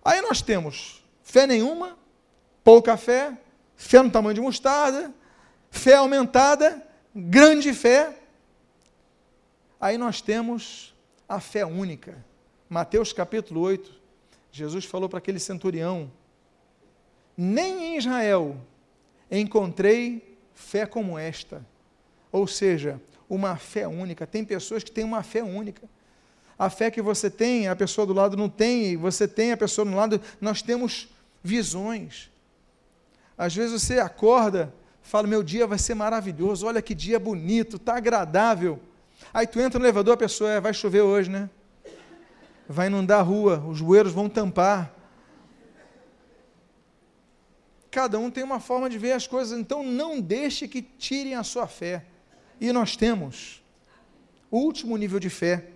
[0.04, 1.96] Aí nós temos fé nenhuma,
[2.64, 3.38] pouca fé,
[3.76, 5.14] fé no tamanho de mostarda,
[5.70, 6.87] fé aumentada,
[7.18, 8.16] grande fé.
[9.82, 10.94] Aí nós temos
[11.28, 12.24] a fé única.
[12.70, 13.92] Mateus capítulo 8,
[14.52, 16.12] Jesus falou para aquele centurião:
[17.36, 18.58] Nem em Israel
[19.32, 21.66] encontrei fé como esta.
[22.32, 24.28] Ou seja, uma fé única.
[24.28, 25.88] Tem pessoas que têm uma fé única.
[26.60, 29.58] A fé que você tem, a pessoa do lado não tem, e você tem, a
[29.58, 31.08] pessoa do lado, nós temos
[31.44, 32.32] visões.
[33.38, 34.74] Às vezes você acorda,
[35.08, 38.80] fala: Meu dia vai ser maravilhoso, olha que dia bonito, está agradável.
[39.34, 41.50] Aí tu entra no elevador, a pessoa é, vai chover hoje, né?
[42.68, 44.94] Vai inundar a rua, os bueiros vão tampar.
[47.90, 51.44] Cada um tem uma forma de ver as coisas, então não deixe que tirem a
[51.44, 52.04] sua fé.
[52.60, 53.64] E nós temos
[54.52, 55.70] o último nível de fé,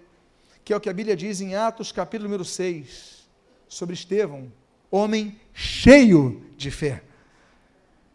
[0.63, 3.27] que é o que a Bíblia diz em Atos, capítulo número 6,
[3.67, 4.51] sobre Estevão,
[4.91, 7.01] homem cheio de fé.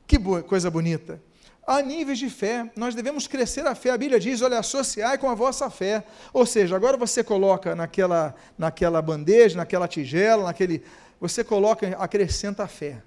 [0.06, 1.20] Que coisa bonita.
[1.66, 3.90] Há níveis de fé, nós devemos crescer a fé.
[3.90, 6.04] A Bíblia diz: olha, associai com a vossa fé.
[6.32, 10.82] Ou seja, agora você coloca naquela, naquela bandeja, naquela tigela, naquele.
[11.20, 13.02] Você coloca, acrescenta a fé.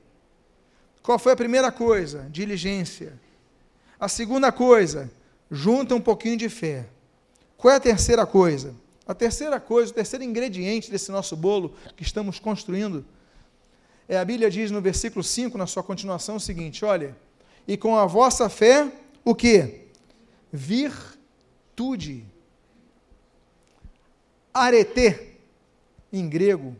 [1.01, 2.27] Qual foi a primeira coisa?
[2.29, 3.13] Diligência.
[3.97, 5.09] A segunda coisa,
[5.49, 6.85] junta um pouquinho de fé.
[7.55, 8.75] Qual é a terceira coisa?
[9.07, 13.05] A terceira coisa, o terceiro ingrediente desse nosso bolo que estamos construindo,
[14.09, 17.15] é a Bíblia diz no versículo 5, na sua continuação, o seguinte: olha,
[17.67, 18.91] e com a vossa fé,
[19.23, 19.85] o que?
[20.51, 22.25] Virtude.
[24.51, 25.37] Arete,
[26.11, 26.75] em grego,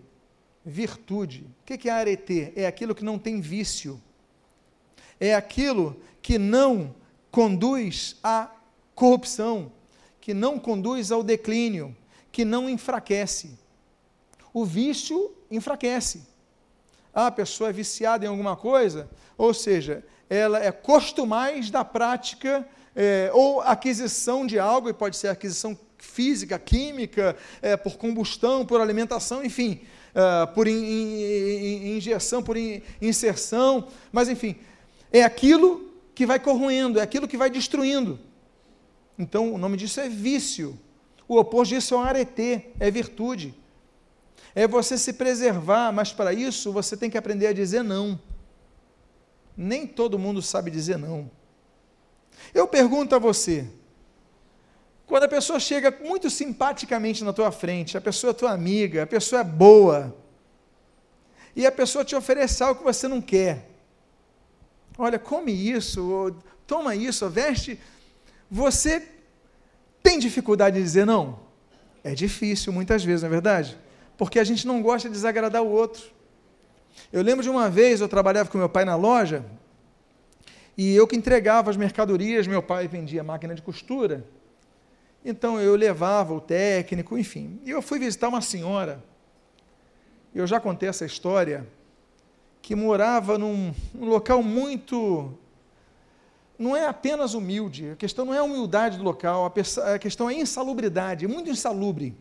[0.65, 1.45] virtude.
[1.61, 2.51] O que é arete?
[2.55, 4.01] É aquilo que não tem vício.
[5.19, 6.95] É aquilo que não
[7.29, 8.51] conduz à
[8.95, 9.71] corrupção,
[10.19, 11.95] que não conduz ao declínio,
[12.31, 13.51] que não enfraquece.
[14.51, 16.28] O vício enfraquece.
[17.13, 23.31] A pessoa é viciada em alguma coisa, ou seja, ela é costumais da prática é,
[23.33, 29.43] ou aquisição de algo, e pode ser aquisição física, química, é, por combustão, por alimentação,
[29.43, 29.81] enfim,
[30.13, 34.55] é, por in, in, injeção, por in, inserção, mas enfim,
[35.11, 38.19] é aquilo que vai corroendo, é aquilo que vai destruindo.
[39.17, 40.79] Então, o nome disso é vício.
[41.27, 43.53] O oposto disso é um aretê, é virtude.
[44.55, 48.19] É você se preservar, mas para isso você tem que aprender a dizer não.
[49.55, 51.29] Nem todo mundo sabe dizer não.
[52.53, 53.67] Eu pergunto a você,
[55.05, 59.07] quando a pessoa chega muito simpaticamente na tua frente, a pessoa é tua amiga, a
[59.07, 60.15] pessoa é boa,
[61.55, 63.69] e a pessoa te oferece algo que você não quer,
[64.97, 66.35] olha, come isso,
[66.65, 67.79] toma isso, veste.
[68.49, 69.07] Você
[70.01, 71.39] tem dificuldade de dizer não?
[72.03, 73.77] É difícil muitas vezes, não é verdade?
[74.19, 76.03] Porque a gente não gosta de desagradar o outro.
[77.09, 79.45] Eu lembro de uma vez, eu trabalhava com meu pai na loja,
[80.77, 84.25] e eu que entregava as mercadorias, meu pai vendia máquina de costura,
[85.23, 87.61] então eu levava o técnico, enfim.
[87.63, 89.01] E eu fui visitar uma senhora,
[90.35, 91.65] eu já contei essa história,
[92.61, 95.33] que morava num, local muito.
[96.57, 100.29] Não é apenas humilde, a questão não é a humildade do local, a, a questão
[100.29, 102.17] é a insalubridade, muito insalubre.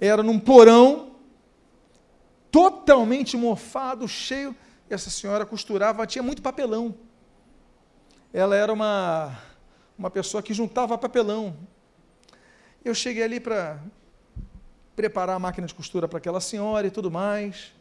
[0.00, 1.12] Era num porão,
[2.50, 4.54] totalmente mofado, cheio.
[4.88, 6.94] Essa senhora costurava, tinha muito papelão.
[8.32, 9.38] Ela era uma,
[9.98, 11.56] uma pessoa que juntava papelão.
[12.84, 13.80] Eu cheguei ali para
[14.94, 17.72] preparar a máquina de costura para aquela senhora e tudo mais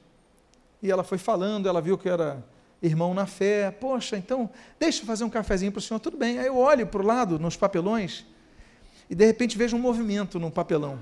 [0.83, 2.43] e ela foi falando, ela viu que era
[2.81, 3.71] irmão na fé.
[3.71, 6.37] Poxa, então, deixa eu fazer um cafezinho para o senhor, tudo bem.
[6.37, 8.25] Aí eu olho para o lado, nos papelões,
[9.09, 10.99] e de repente vejo um movimento no papelão.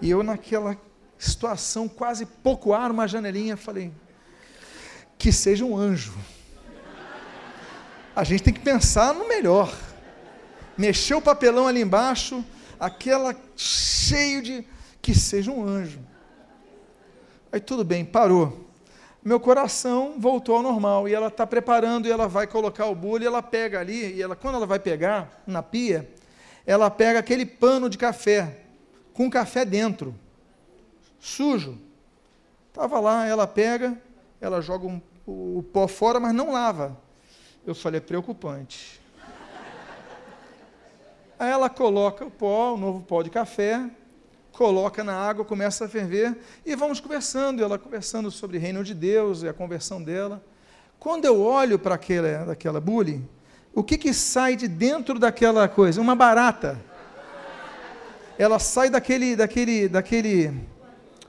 [0.00, 0.76] E eu, naquela
[1.18, 3.92] situação, quase pouco ar, uma janelinha, falei:
[5.18, 6.14] que seja um anjo.
[8.16, 9.72] A gente tem que pensar no melhor.
[10.76, 12.42] Mexeu o papelão ali embaixo,
[12.78, 14.64] aquela cheio de.
[15.02, 16.00] que seja um anjo.
[17.52, 18.68] Aí tudo bem, parou.
[19.22, 23.22] Meu coração voltou ao normal e ela está preparando e ela vai colocar o bolo
[23.22, 26.08] e ela pega ali e ela quando ela vai pegar na pia,
[26.64, 28.60] ela pega aquele pano de café
[29.20, 30.14] com café dentro,
[31.18, 31.76] sujo.
[32.72, 34.00] Tava lá, ela pega,
[34.40, 36.96] ela joga um, o, o pó fora, mas não lava.
[37.66, 38.98] Eu falei, é preocupante.
[41.38, 43.90] Aí ela coloca o pó, o novo pó de café,
[44.52, 48.94] coloca na água, começa a ferver e vamos conversando, ela conversando sobre o reino de
[48.94, 50.42] Deus e a conversão dela.
[50.98, 53.22] Quando eu olho para aquela, daquela bule,
[53.74, 56.00] o que, que sai de dentro daquela coisa?
[56.00, 56.88] Uma barata.
[58.40, 60.50] Ela sai daquele, daquele, daquele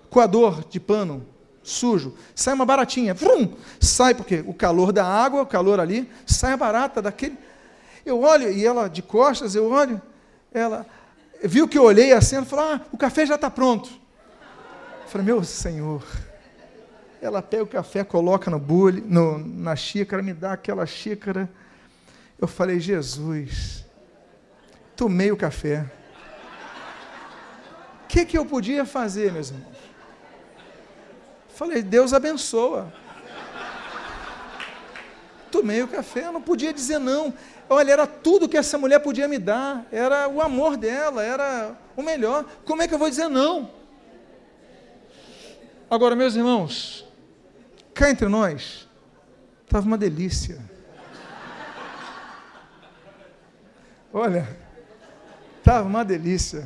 [0.10, 1.28] coador de pano
[1.62, 6.54] sujo, sai uma baratinha, vrum, sai porque o calor da água, o calor ali, sai
[6.54, 7.38] a barata daquele.
[8.06, 10.02] Eu olho e ela de costas, eu olho,
[10.54, 10.86] ela
[11.43, 13.89] viu que eu olhei assim, ela falou: "Ah, o café já está pronto".
[15.04, 16.02] Eu falei: "Meu Senhor".
[17.21, 21.50] Ela pega o café, coloca no bule, no, na xícara, me dá aquela xícara.
[22.39, 23.84] Eu falei: "Jesus".
[24.95, 25.91] Tomei o café.
[28.12, 29.78] Que, que eu podia fazer, meus irmãos?
[31.56, 32.91] Falei, Deus abençoa.
[35.50, 37.34] Tomei o café, eu não podia dizer não.
[37.69, 42.04] Olha, era tudo que essa mulher podia me dar, era o amor dela, era o
[42.04, 42.45] melhor.
[42.65, 43.71] Como é que eu vou dizer não?
[45.89, 47.08] Agora, meus irmãos,
[47.93, 48.89] cá entre nós,
[49.63, 50.60] estava uma delícia.
[54.12, 54.58] Olha,
[55.60, 56.65] estava uma delícia.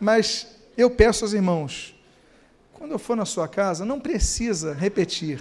[0.00, 1.94] Mas eu peço aos irmãos,
[2.72, 5.40] quando eu for na sua casa, não precisa repetir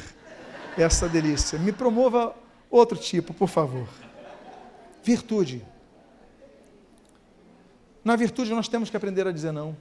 [0.77, 1.59] essa delícia.
[1.59, 2.35] Me promova
[2.69, 3.87] outro tipo, por favor.
[5.03, 5.63] Virtude.
[8.03, 9.75] Na virtude nós temos que aprender a dizer não.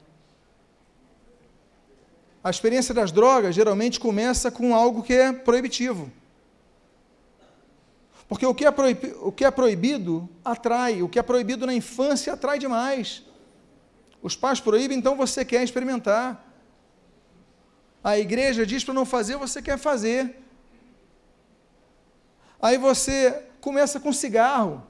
[2.42, 6.10] A experiência das drogas geralmente começa com algo que é proibitivo.
[8.28, 13.22] Porque o que, é é proibido atrai, o que é proibido na infância atrai demais.
[14.22, 16.46] Os pais proíbem, então você quer experimentar
[18.06, 20.40] a igreja diz para não fazer, você quer fazer.
[22.62, 24.80] Aí você começa com cigarro.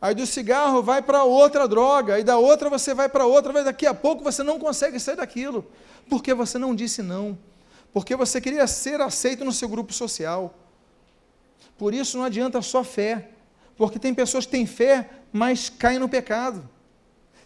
[0.00, 3.66] Aí do cigarro vai para outra droga, aí da outra você vai para outra, mas
[3.66, 5.70] daqui a pouco você não consegue sair daquilo,
[6.08, 7.38] porque você não disse não,
[7.92, 10.54] porque você queria ser aceito no seu grupo social.
[11.76, 13.28] Por isso não adianta só fé,
[13.76, 16.66] porque tem pessoas que têm fé, mas caem no pecado.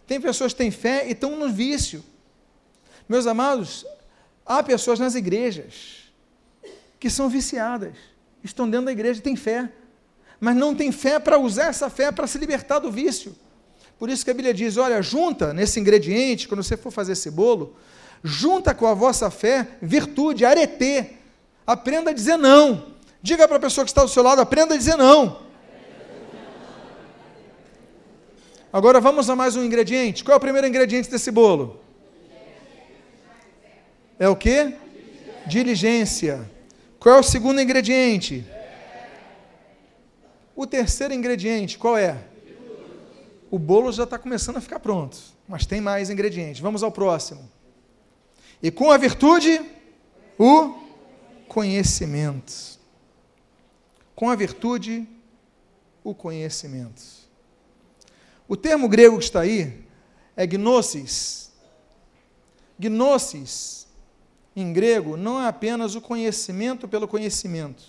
[0.07, 2.05] Tem pessoas que têm fé e estão no vício.
[3.09, 3.87] Meus amados,
[4.47, 6.05] Há pessoas nas igrejas
[7.01, 7.95] que são viciadas,
[8.43, 9.71] estão dentro da igreja e têm fé,
[10.39, 13.35] mas não têm fé para usar essa fé para se libertar do vício.
[13.99, 17.31] Por isso que a Bíblia diz: olha, junta nesse ingrediente, quando você for fazer esse
[17.31, 17.75] bolo,
[18.23, 21.13] junta com a vossa fé virtude, aretê.
[21.67, 22.93] Aprenda a dizer não.
[23.23, 25.43] Diga para a pessoa que está do seu lado: aprenda a dizer não.
[28.75, 30.25] Agora vamos a mais um ingrediente.
[30.25, 31.81] Qual é o primeiro ingrediente desse bolo?
[34.19, 34.75] É o que?
[35.47, 36.51] Diligência.
[36.99, 38.45] Qual é o segundo ingrediente?
[40.57, 42.19] O terceiro ingrediente, qual é?
[43.49, 46.61] O bolo já está começando a ficar pronto, mas tem mais ingredientes.
[46.61, 47.49] Vamos ao próximo.
[48.61, 49.63] E com a virtude,
[50.37, 50.75] o
[51.47, 52.53] conhecimento.
[54.17, 55.07] Com a virtude,
[56.03, 57.24] o conhecimento.
[58.47, 59.85] O termo grego que está aí
[60.37, 61.53] é gnosis.
[62.79, 63.87] Gnosis
[64.57, 67.83] em grego, não é apenas o conhecimento pelo conhecimento,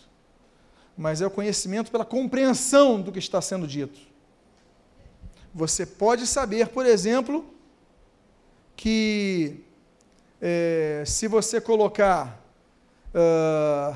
[0.97, 3.99] mas é o conhecimento pela compreensão do que está sendo dito.
[5.53, 7.45] Você pode saber, por exemplo,
[8.75, 9.63] que
[10.41, 12.43] é, se você colocar
[13.13, 13.95] uh,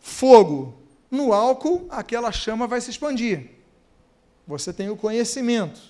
[0.00, 0.74] fogo
[1.10, 3.55] no álcool, aquela chama vai se expandir.
[4.46, 5.80] Você tem o conhecimento,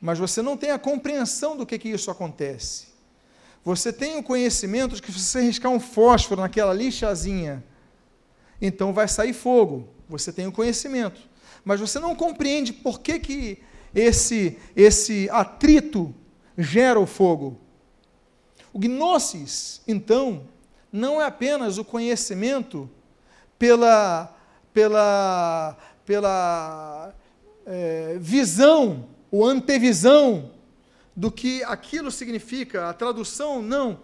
[0.00, 2.88] mas você não tem a compreensão do que, que isso acontece.
[3.64, 7.64] Você tem o conhecimento de que se você riscar um fósforo naquela lixazinha,
[8.60, 9.88] então vai sair fogo.
[10.08, 11.20] Você tem o conhecimento.
[11.64, 13.62] Mas você não compreende por que, que
[13.94, 16.14] esse, esse atrito
[16.56, 17.58] gera o fogo.
[18.72, 20.46] O gnosis, então,
[20.92, 22.90] não é apenas o conhecimento
[23.58, 24.36] pela,
[24.72, 27.14] pela, pela
[27.66, 30.50] é, visão, ou antevisão
[31.16, 34.00] do que aquilo significa, a tradução não,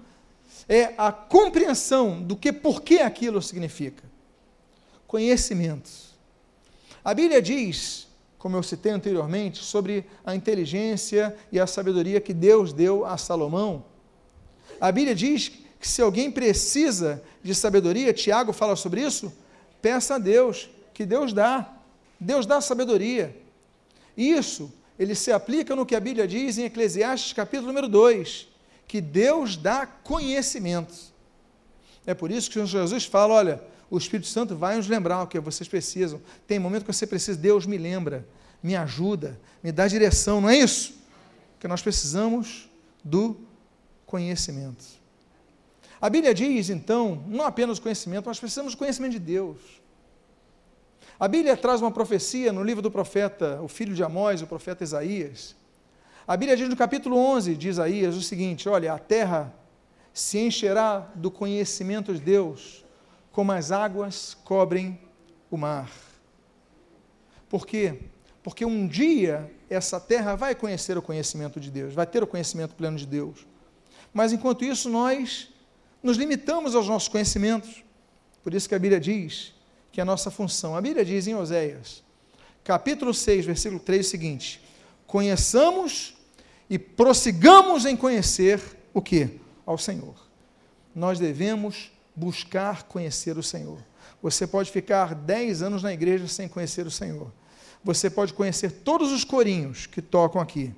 [0.68, 4.04] é a compreensão do que por que aquilo significa.
[5.06, 5.90] Conhecimento.
[7.04, 8.06] A Bíblia diz,
[8.38, 13.84] como eu citei anteriormente, sobre a inteligência e a sabedoria que Deus deu a Salomão.
[14.80, 15.48] A Bíblia diz
[15.80, 19.32] que se alguém precisa de sabedoria, Tiago fala sobre isso,
[19.80, 21.74] peça a Deus, que Deus dá.
[22.18, 23.39] Deus dá sabedoria.
[24.16, 28.48] Isso ele se aplica no que a Bíblia diz em Eclesiastes capítulo número 2,
[28.86, 30.94] que Deus dá conhecimento.
[32.04, 35.40] É por isso que Jesus fala, olha, o Espírito Santo vai nos lembrar o que
[35.40, 36.20] vocês precisam.
[36.46, 38.26] Tem momento que você precisa, Deus me lembra,
[38.62, 40.94] me ajuda, me dá direção, não é isso?
[41.58, 42.68] Que nós precisamos
[43.02, 43.40] do
[44.04, 44.84] conhecimento.
[46.00, 49.58] A Bíblia diz, então, não apenas o conhecimento, nós precisamos do conhecimento de Deus.
[51.20, 54.82] A Bíblia traz uma profecia no livro do profeta, o filho de Amós, o profeta
[54.82, 55.54] Isaías,
[56.26, 59.52] A Bíblia diz no capítulo 11 de Isaías o seguinte: Olha, a terra
[60.14, 62.86] se encherá do conhecimento de Deus,
[63.32, 64.98] como as águas cobrem
[65.50, 65.90] o mar.
[67.50, 67.98] Por quê?
[68.42, 72.74] Porque um dia essa terra vai conhecer o conhecimento de Deus, vai ter o conhecimento
[72.74, 73.46] pleno de Deus.
[74.10, 75.52] Mas enquanto isso, nós
[76.02, 77.84] nos limitamos aos nossos conhecimentos.
[78.42, 79.52] Por isso que a Bíblia diz
[79.92, 82.02] que a nossa função, a Bíblia diz em Oséias,
[82.62, 84.62] capítulo 6, versículo 3, o seguinte:
[85.06, 86.14] Conheçamos
[86.68, 88.60] e prossigamos em conhecer
[88.94, 89.40] o que?
[89.66, 90.14] Ao Senhor.
[90.94, 93.78] Nós devemos buscar conhecer o Senhor.
[94.22, 97.32] Você pode ficar 10 anos na igreja sem conhecer o Senhor.
[97.82, 100.74] Você pode conhecer todos os corinhos que tocam aqui.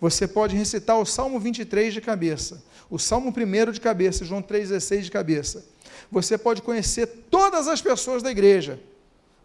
[0.00, 5.02] Você pode recitar o Salmo 23 de cabeça, o Salmo 1 de cabeça, João 3,16
[5.02, 5.64] de cabeça.
[6.10, 8.80] Você pode conhecer todas as pessoas da igreja,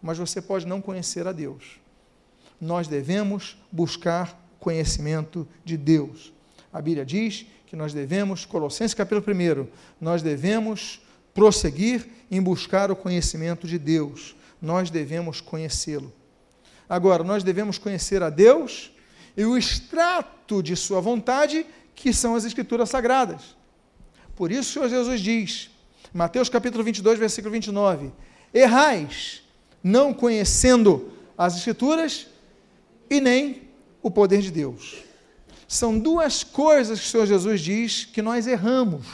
[0.02, 1.80] mas você pode não conhecer a Deus.
[2.60, 6.34] Nós devemos buscar conhecimento de Deus.
[6.74, 9.68] A Bíblia diz que nós devemos, Colossenses capítulo 1,
[10.00, 11.02] nós devemos
[11.34, 14.36] prosseguir em buscar o conhecimento de Deus.
[14.62, 16.12] Nós devemos conhecê-lo.
[16.90, 18.92] Agora, nós devemos conhecer a Deus
[19.36, 23.56] e o extrato de Sua vontade, que são as Escrituras Sagradas.
[24.36, 25.70] Por isso, o Senhor Jesus diz,
[26.16, 28.10] Mateus capítulo 22, versículo 29,
[28.54, 29.44] Errais,
[29.84, 32.28] não conhecendo as Escrituras
[33.10, 33.64] e nem
[34.02, 35.04] o poder de Deus.
[35.68, 39.06] São duas coisas que o Senhor Jesus diz que nós erramos.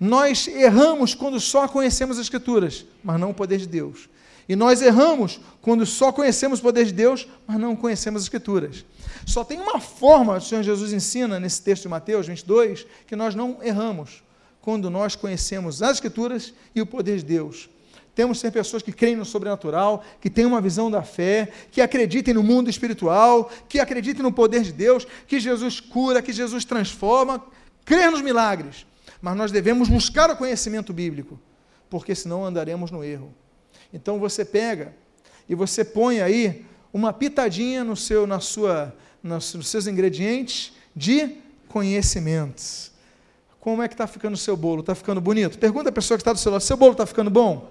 [0.00, 4.08] Nós erramos quando só conhecemos as Escrituras, mas não o poder de Deus.
[4.48, 8.82] E nós erramos quando só conhecemos o poder de Deus, mas não conhecemos as Escrituras.
[9.26, 13.34] Só tem uma forma, o Senhor Jesus ensina nesse texto de Mateus 22, que nós
[13.34, 14.22] não erramos,
[14.68, 17.70] quando nós conhecemos as Escrituras e o poder de Deus.
[18.14, 21.80] Temos que ser pessoas que creem no sobrenatural, que têm uma visão da fé, que
[21.80, 26.66] acreditem no mundo espiritual, que acreditem no poder de Deus, que Jesus cura, que Jesus
[26.66, 27.42] transforma,
[27.82, 28.84] crer nos milagres.
[29.22, 31.40] Mas nós devemos buscar o conhecimento bíblico,
[31.88, 33.32] porque senão andaremos no erro.
[33.90, 34.94] Então você pega
[35.48, 41.38] e você põe aí uma pitadinha no seu, na sua, nos seus ingredientes de
[41.68, 42.97] conhecimentos.
[43.68, 44.80] Como é que está ficando o seu bolo?
[44.80, 45.58] Está ficando bonito?
[45.58, 47.70] Pergunta a pessoa que está do seu lado: seu bolo está ficando bom?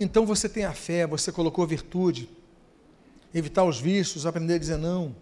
[0.00, 2.28] Então você tem a fé, você colocou virtude,
[3.32, 5.14] evitar os vícios, aprender a dizer não.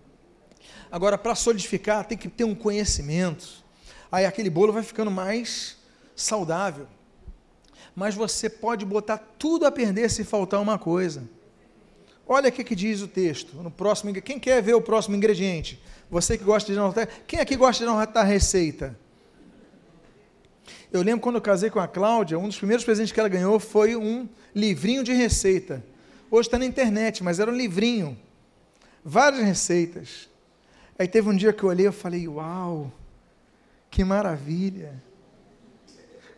[0.91, 3.63] Agora, para solidificar, tem que ter um conhecimento
[4.11, 5.77] aí aquele bolo vai ficando mais
[6.17, 6.87] saudável.
[7.95, 11.29] Mas você pode botar tudo a perder se faltar uma coisa.
[12.27, 13.57] Olha o que, que diz o texto.
[13.57, 15.81] No próximo, quem quer ver o próximo ingrediente?
[16.11, 17.09] Você que gosta de anotar.
[17.27, 18.97] Quem aqui gosta de anotar receita?
[20.93, 23.59] Eu lembro quando eu casei com a Cláudia, um dos primeiros presentes que ela ganhou
[23.59, 25.85] foi um livrinho de receita.
[26.31, 28.17] Hoje está na internet, mas era um livrinho.
[29.05, 30.29] Várias receitas.
[30.99, 32.93] Aí teve um dia que eu olhei e falei, uau,
[33.91, 35.03] que maravilha!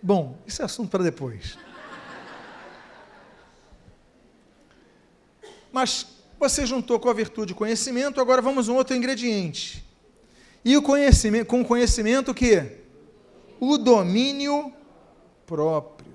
[0.02, 1.58] Bom, isso é assunto para depois.
[5.76, 6.06] Mas
[6.40, 9.84] você juntou com a virtude conhecimento, agora vamos a um outro ingrediente.
[10.64, 12.78] E o conhecimento, com o conhecimento o quê?
[13.60, 14.72] O domínio
[15.44, 16.14] próprio.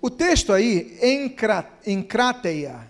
[0.00, 0.96] O texto aí,
[1.84, 2.88] encrateia.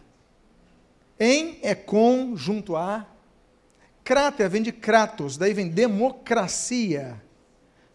[1.18, 3.06] Em é com, junto a,
[4.04, 7.18] Crátea vem de Kratos, daí vem democracia.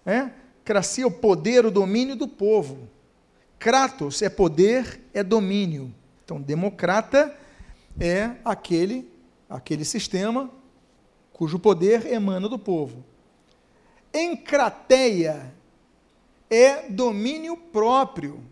[0.03, 0.31] É?
[0.65, 2.89] Cracia é o poder, o domínio do povo.
[3.59, 5.93] Kratos é poder, é domínio.
[6.29, 7.35] Então, democrata
[7.99, 9.11] é aquele,
[9.49, 10.47] aquele sistema
[11.33, 13.03] cujo poder emana do povo.
[14.13, 15.51] Encrateia
[16.47, 18.43] é domínio próprio.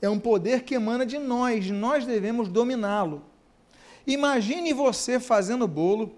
[0.00, 3.22] É um poder que emana de nós, nós devemos dominá-lo.
[4.06, 6.16] Imagine você fazendo bolo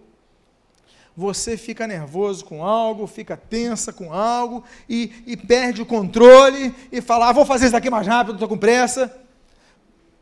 [1.17, 7.01] você fica nervoso com algo, fica tensa com algo e, e perde o controle e
[7.01, 9.27] fala: ah, vou fazer isso daqui mais rápido, estou com pressa.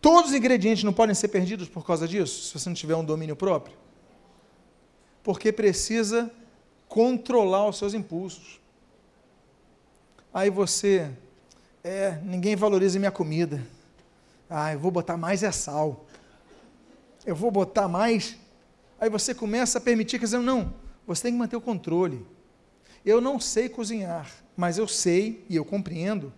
[0.07, 3.04] Todos os ingredientes não podem ser perdidos por causa disso, se você não tiver um
[3.04, 3.76] domínio próprio.
[5.20, 6.30] Porque precisa
[6.86, 8.61] controlar os seus impulsos.
[10.32, 11.11] Aí você,
[11.82, 13.66] é, ninguém valoriza minha comida.
[14.48, 16.07] Ah, eu vou botar mais é sal.
[17.24, 18.36] Eu vou botar mais.
[19.00, 20.72] Aí você começa a permitir, dizer, não,
[21.04, 22.24] você tem que manter o controle.
[23.04, 26.32] Eu não sei cozinhar, mas eu sei e eu compreendo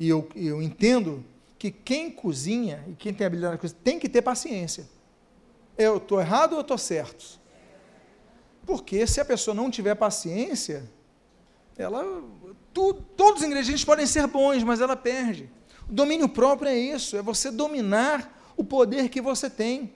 [0.00, 1.24] e eu, eu entendo
[1.62, 4.84] que quem cozinha e quem tem habilidade na cozinha tem que ter paciência.
[5.78, 7.40] Eu estou errado ou eu estou certo?
[8.66, 10.90] Porque se a pessoa não tiver paciência,
[11.78, 12.02] ela
[12.74, 15.48] tu, todos os ingredientes podem ser bons, mas ela perde.
[15.88, 19.94] O domínio próprio é isso, é você dominar o poder que você tem.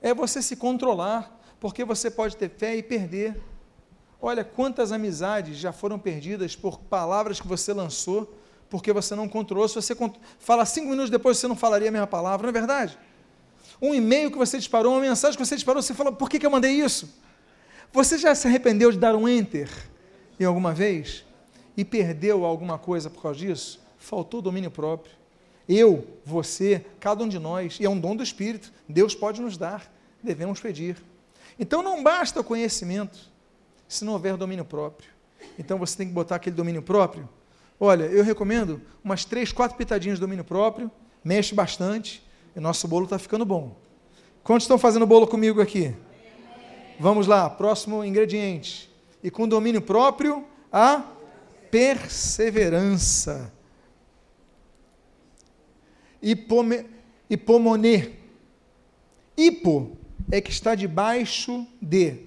[0.00, 3.38] É você se controlar, porque você pode ter fé e perder.
[4.22, 8.39] Olha quantas amizades já foram perdidas por palavras que você lançou,
[8.70, 9.68] porque você não controlou.
[9.68, 9.94] Se você
[10.38, 12.96] fala cinco minutos depois, você não falaria a mesma palavra, não é verdade?
[13.82, 16.46] Um e-mail que você disparou, uma mensagem que você disparou, você fala, por que, que
[16.46, 17.12] eu mandei isso?
[17.92, 19.68] Você já se arrependeu de dar um enter
[20.38, 21.24] em alguma vez?
[21.76, 23.80] E perdeu alguma coisa por causa disso?
[23.98, 25.12] Faltou domínio próprio.
[25.68, 29.56] Eu, você, cada um de nós, e é um dom do Espírito, Deus pode nos
[29.56, 29.90] dar,
[30.22, 30.96] devemos pedir.
[31.58, 33.18] Então não basta o conhecimento,
[33.88, 35.10] se não houver domínio próprio.
[35.58, 37.28] Então você tem que botar aquele domínio próprio.
[37.82, 40.90] Olha, eu recomendo umas três, quatro pitadinhas de domínio próprio,
[41.24, 42.22] mexe bastante,
[42.54, 43.74] e nosso bolo está ficando bom.
[44.44, 45.94] Quantos estão fazendo bolo comigo aqui?
[46.98, 48.90] Vamos lá, próximo ingrediente.
[49.22, 51.04] E com domínio próprio, a
[51.70, 53.50] perseverança.
[56.20, 56.84] Hipome,
[57.30, 58.10] hipomonê.
[59.34, 59.96] Hipo
[60.30, 62.18] é que está debaixo de,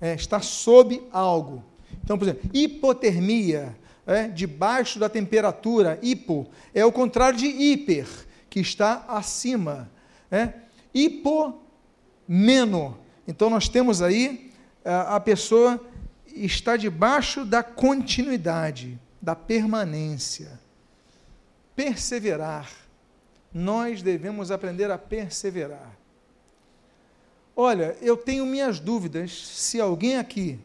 [0.00, 1.62] é, está sob algo.
[2.02, 3.76] Então, por exemplo, hipotermia,
[4.06, 8.06] é, debaixo da temperatura, hipo, é o contrário de hiper,
[8.48, 9.90] que está acima.
[10.30, 10.52] É?
[10.94, 12.96] Hipomeno.
[13.26, 14.52] Então, nós temos aí
[14.84, 15.80] a, a pessoa
[16.26, 20.60] está debaixo da continuidade, da permanência.
[21.74, 22.70] Perseverar.
[23.52, 25.96] Nós devemos aprender a perseverar.
[27.54, 30.58] Olha, eu tenho minhas dúvidas se alguém aqui,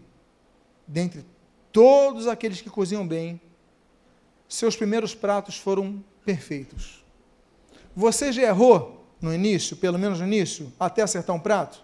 [0.86, 1.24] dentre
[1.72, 3.40] todos aqueles que cozinham bem,
[4.48, 7.04] seus primeiros pratos foram perfeitos.
[7.96, 11.84] Você já errou no início, pelo menos no início, até acertar um prato?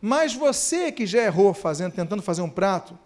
[0.00, 2.98] Mas você que já errou fazendo, tentando fazer um prato,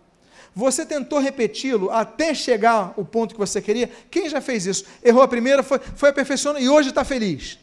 [0.55, 3.91] você tentou repeti-lo até chegar ao ponto que você queria?
[4.11, 4.85] Quem já fez isso?
[5.05, 7.59] Errou a primeira, foi, foi aperfeiçoando e hoje está feliz.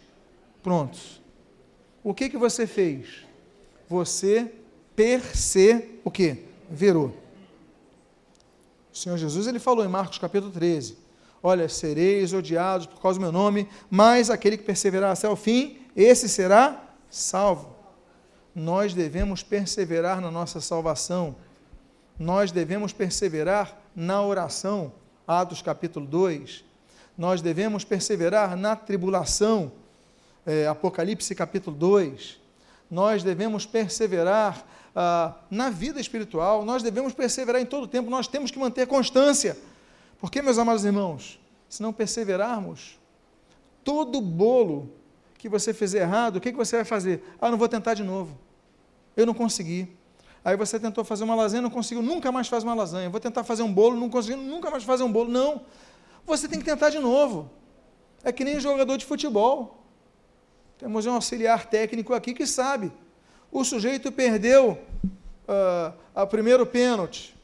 [0.61, 0.97] Pronto.
[2.03, 3.23] O que, que você fez?
[3.93, 4.51] você
[4.95, 6.37] perse o quê?
[6.69, 7.15] Verou.
[8.93, 10.95] O Senhor Jesus ele falou em Marcos capítulo 13:
[11.41, 15.79] Olha, sereis odiados por causa do meu nome, mas aquele que perseverar até o fim,
[15.95, 16.79] esse será
[17.09, 17.75] salvo.
[18.53, 21.35] Nós devemos perseverar na nossa salvação.
[22.19, 24.93] Nós devemos perseverar na oração.
[25.27, 26.63] Atos capítulo 2.
[27.17, 29.71] Nós devemos perseverar na tribulação.
[30.45, 32.43] É, Apocalipse capítulo 2
[32.93, 34.63] nós devemos perseverar
[34.95, 38.87] ah, na vida espiritual, nós devemos perseverar em todo o tempo, nós temos que manter
[38.87, 39.57] constância.
[40.19, 42.99] Porque, meus amados irmãos, se não perseverarmos,
[43.83, 44.93] todo bolo
[45.37, 47.23] que você fizer errado, o que, que você vai fazer?
[47.41, 48.37] Ah, não vou tentar de novo.
[49.17, 49.89] Eu não consegui.
[50.45, 53.09] Aí você tentou fazer uma lasanha, não conseguiu, nunca mais faz uma lasanha.
[53.09, 55.29] Vou tentar fazer um bolo, não conseguiu, nunca mais fazer um bolo.
[55.29, 55.61] Não.
[56.25, 57.49] Você tem que tentar de novo.
[58.23, 59.83] É que nem jogador de futebol.
[60.77, 62.91] Temos um auxiliar técnico aqui que sabe.
[63.53, 64.79] O sujeito perdeu
[65.47, 67.35] uh, a primeiro pênalti.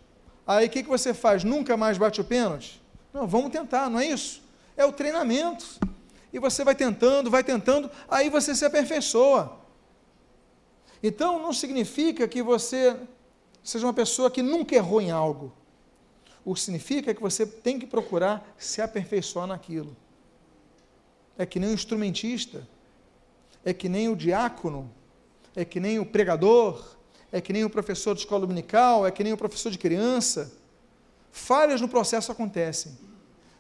[0.46, 1.44] Aí o que, que você faz?
[1.44, 2.82] Nunca mais bate o pênalti?
[3.14, 4.42] Não, vamos tentar, não é isso?
[4.76, 5.80] É o treinamento.
[6.34, 9.60] E você vai tentando, vai tentando, aí você se aperfeiçoa.
[11.04, 12.98] Então não significa que você
[13.64, 15.54] seja uma pessoa que nunca errou em algo.
[16.44, 19.96] O que significa é que você tem que procurar se aperfeiçoar naquilo.
[21.38, 22.68] É que nem um instrumentista
[23.64, 24.90] é que nem o diácono,
[25.56, 26.84] é que nem o pregador,
[27.32, 30.54] é que nem o professor de escola dominical, é que nem o professor de criança.
[31.32, 32.98] Falhas no processo acontecem,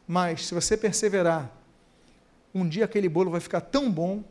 [0.07, 1.51] mas se você perseverar,
[2.53, 4.23] um dia aquele bolo vai ficar tão bom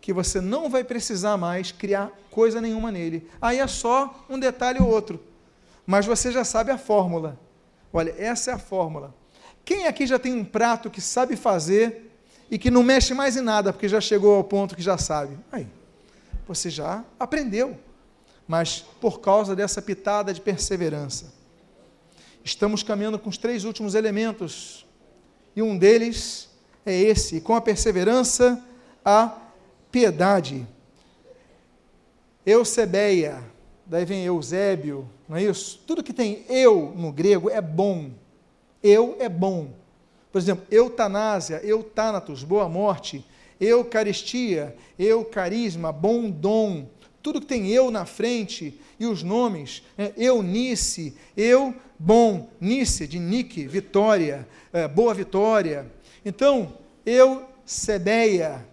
[0.00, 3.28] que você não vai precisar mais criar coisa nenhuma nele.
[3.40, 5.22] Aí é só um detalhe ou outro,
[5.86, 7.38] mas você já sabe a fórmula.
[7.92, 9.14] Olha, essa é a fórmula.
[9.64, 12.10] Quem aqui já tem um prato que sabe fazer
[12.50, 15.38] e que não mexe mais em nada, porque já chegou ao ponto que já sabe.
[15.52, 15.66] Aí,
[16.48, 17.78] você já aprendeu,
[18.46, 21.32] mas por causa dessa pitada de perseverança.
[22.42, 24.86] Estamos caminhando com os três últimos elementos,
[25.54, 26.48] e um deles
[26.86, 28.64] é esse, com a perseverança,
[29.04, 29.36] a
[29.92, 30.66] piedade.
[32.46, 33.44] Eusebeia,
[33.84, 35.82] daí vem Eusébio, não é isso?
[35.86, 38.10] Tudo que tem eu no grego é bom.
[38.82, 39.70] Eu é bom.
[40.32, 43.24] Por exemplo, eutanásia, eutanatos, boa morte,
[43.60, 46.86] eucaristia, eucarisma, bom dom,
[47.22, 53.18] tudo que tem eu na frente e os nomes, é, eunice, eu, bom, nice, de
[53.18, 55.90] nique, vitória, é, boa vitória.
[56.24, 58.66] Então, eu, sebeia.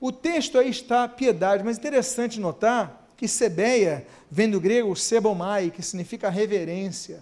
[0.00, 5.82] O texto aí está piedade, mas interessante notar que sebeia vem do grego sebomai, que
[5.82, 7.20] significa reverência.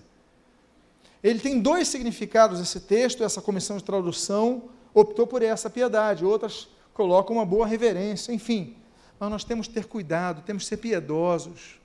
[1.22, 4.64] Ele tem dois significados esse texto, essa comissão de tradução.
[4.94, 6.68] optou por essa piedade, outras
[7.00, 8.76] colocam uma boa reverência, enfim.
[9.18, 11.80] Mas nós temos que ter cuidado, temos que ser piedosos,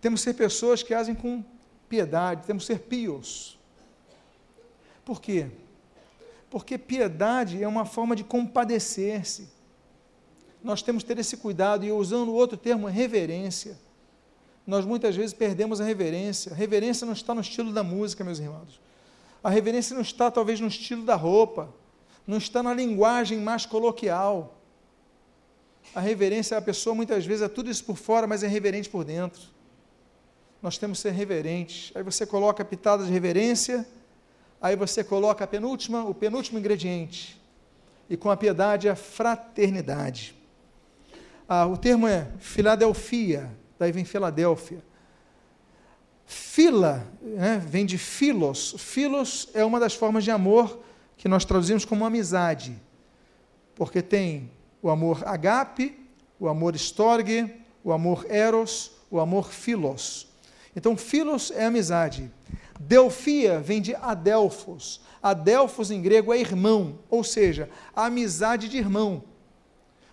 [0.00, 1.44] temos que ser pessoas que agem com
[1.88, 3.58] piedade, temos que ser pios.
[5.04, 5.48] Por quê?
[6.48, 9.48] Porque piedade é uma forma de compadecer-se.
[10.62, 13.76] Nós temos que ter esse cuidado, e usando outro termo, reverência.
[14.64, 16.52] Nós muitas vezes perdemos a reverência.
[16.52, 18.80] A reverência não está no estilo da música, meus irmãos.
[19.42, 21.74] A reverência não está, talvez, no estilo da roupa,
[22.26, 24.58] não está na linguagem mais coloquial.
[25.94, 29.04] A reverência, a pessoa muitas vezes é tudo isso por fora, mas é reverente por
[29.04, 29.42] dentro.
[30.62, 31.90] Nós temos que ser reverentes.
[31.94, 33.86] Aí você coloca a pitada de reverência,
[34.60, 37.40] aí você coloca a penúltima, o penúltimo ingrediente.
[38.08, 40.34] E com a piedade, a fraternidade.
[41.48, 44.82] Ah, o termo é Filadelfia, daí vem Filadélfia.
[46.24, 48.74] Fila né, vem de filos.
[48.78, 50.82] Filos é uma das formas de amor
[51.22, 52.76] que nós traduzimos como amizade,
[53.76, 54.50] porque tem
[54.82, 55.96] o amor agape,
[56.36, 57.48] o amor storge,
[57.84, 60.26] o amor eros, o amor filos.
[60.74, 62.28] Então, filos é amizade.
[62.80, 65.00] Delfia vem de adelphos.
[65.22, 69.22] Adelphos em grego é irmão, ou seja, amizade de irmão.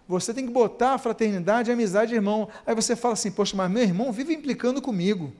[0.07, 2.49] Você tem que botar a fraternidade e amizade de irmão.
[2.67, 5.33] Aí você fala assim: Poxa, mas meu irmão vive implicando comigo.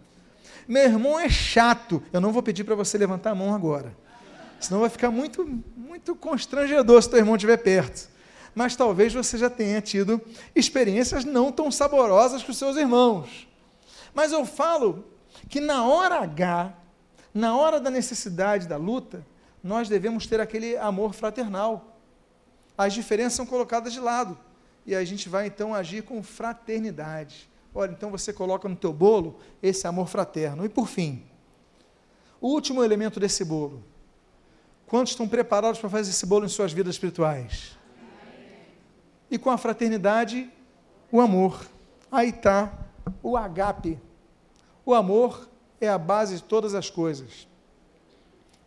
[0.67, 2.01] Meu irmão é chato.
[2.11, 3.95] Eu não vou pedir para você levantar a mão agora.
[4.59, 5.45] Senão vai ficar muito,
[5.75, 8.09] muito constrangedor se teu irmão estiver perto.
[8.53, 10.21] Mas talvez você já tenha tido
[10.55, 13.47] experiências não tão saborosas com seus irmãos.
[14.13, 15.05] Mas eu falo
[15.47, 16.73] que na hora H,
[17.33, 19.25] na hora da necessidade da luta,
[19.63, 21.97] nós devemos ter aquele amor fraternal.
[22.77, 24.37] As diferenças são colocadas de lado
[24.85, 27.49] e a gente vai então agir com fraternidade.
[27.73, 30.65] Olha, então você coloca no teu bolo esse amor fraterno.
[30.65, 31.23] E por fim,
[32.41, 33.83] o último elemento desse bolo.
[34.89, 37.77] Quantos estão preparados para fazer esse bolo em suas vidas espirituais?
[39.29, 40.49] E com a fraternidade,
[41.11, 41.63] o amor.
[42.11, 42.73] Aí está
[43.21, 43.99] o agape.
[44.83, 45.47] O amor
[45.79, 47.47] é a base de todas as coisas.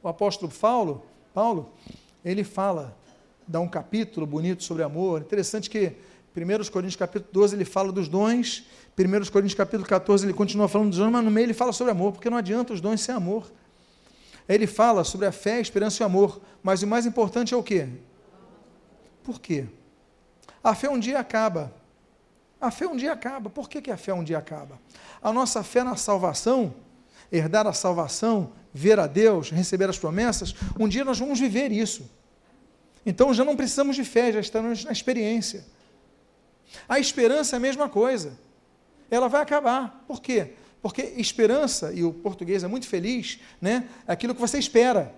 [0.00, 1.02] O apóstolo Paulo,
[1.34, 1.72] Paulo,
[2.24, 2.96] ele fala,
[3.46, 5.22] dá um capítulo bonito sobre amor.
[5.22, 5.96] Interessante que
[6.36, 8.64] 1 Coríntios capítulo 12 ele fala dos dons,
[8.96, 11.90] 1 Coríntios capítulo 14 ele continua falando dos dons, mas no meio ele fala sobre
[11.90, 13.50] amor, porque não adianta os dons sem amor.
[14.48, 17.56] Ele fala sobre a fé, a esperança e o amor, mas o mais importante é
[17.56, 17.88] o quê?
[19.22, 19.66] Por quê?
[20.62, 21.72] A fé um dia acaba.
[22.60, 23.50] A fé um dia acaba.
[23.50, 24.80] Por que, que a fé um dia acaba?
[25.22, 26.74] A nossa fé na salvação,
[27.30, 32.08] herdar a salvação, ver a Deus, receber as promessas, um dia nós vamos viver isso.
[33.04, 35.64] Então já não precisamos de fé, já estamos na experiência.
[36.88, 38.38] A esperança é a mesma coisa.
[39.10, 40.04] Ela vai acabar.
[40.06, 40.54] Por quê?
[40.82, 43.88] Porque esperança, e o português é muito feliz, né?
[44.06, 45.14] É aquilo que você espera.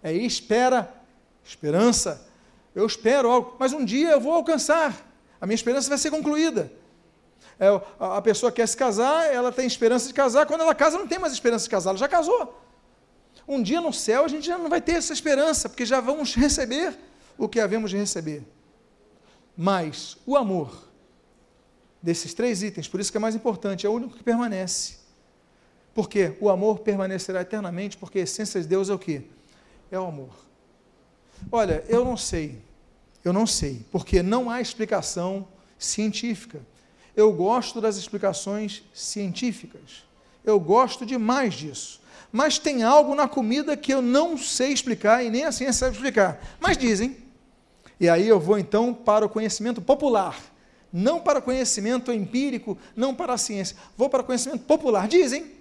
[0.00, 0.94] É espera,
[1.44, 2.26] esperança.
[2.72, 5.04] Eu espero algo, mas um dia eu vou alcançar.
[5.40, 6.72] A minha esperança vai ser concluída.
[7.58, 7.66] É,
[7.98, 11.18] a pessoa quer se casar, ela tem esperança de casar, quando ela casa, não tem
[11.18, 12.62] mais esperança de casar, ela já casou.
[13.46, 16.34] Um dia no céu a gente já não vai ter essa esperança, porque já vamos
[16.36, 16.96] receber
[17.36, 18.44] o que havemos de receber.
[19.56, 20.88] Mas o amor,
[22.00, 24.97] desses três itens, por isso que é mais importante, é o único que permanece.
[25.98, 29.22] Porque o amor permanecerá eternamente, porque a essência de Deus é o quê?
[29.90, 30.30] É o amor.
[31.50, 32.62] Olha, eu não sei,
[33.24, 36.60] eu não sei, porque não há explicação científica.
[37.16, 40.04] Eu gosto das explicações científicas.
[40.44, 42.00] Eu gosto demais disso.
[42.30, 45.96] Mas tem algo na comida que eu não sei explicar e nem a ciência sabe
[45.96, 46.40] explicar.
[46.60, 47.16] Mas dizem.
[47.98, 50.40] E aí eu vou então para o conhecimento popular
[50.90, 55.06] não para conhecimento empírico, não para a ciência, vou para o conhecimento popular.
[55.06, 55.57] Dizem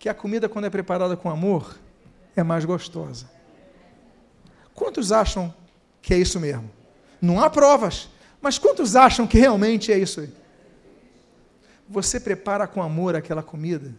[0.00, 1.78] que a comida, quando é preparada com amor,
[2.34, 3.30] é mais gostosa.
[4.74, 5.54] Quantos acham
[6.02, 6.68] que é isso mesmo?
[7.22, 8.08] Não há provas,
[8.42, 10.32] mas quantos acham que realmente é isso aí?
[11.88, 13.94] Você prepara com amor aquela comida,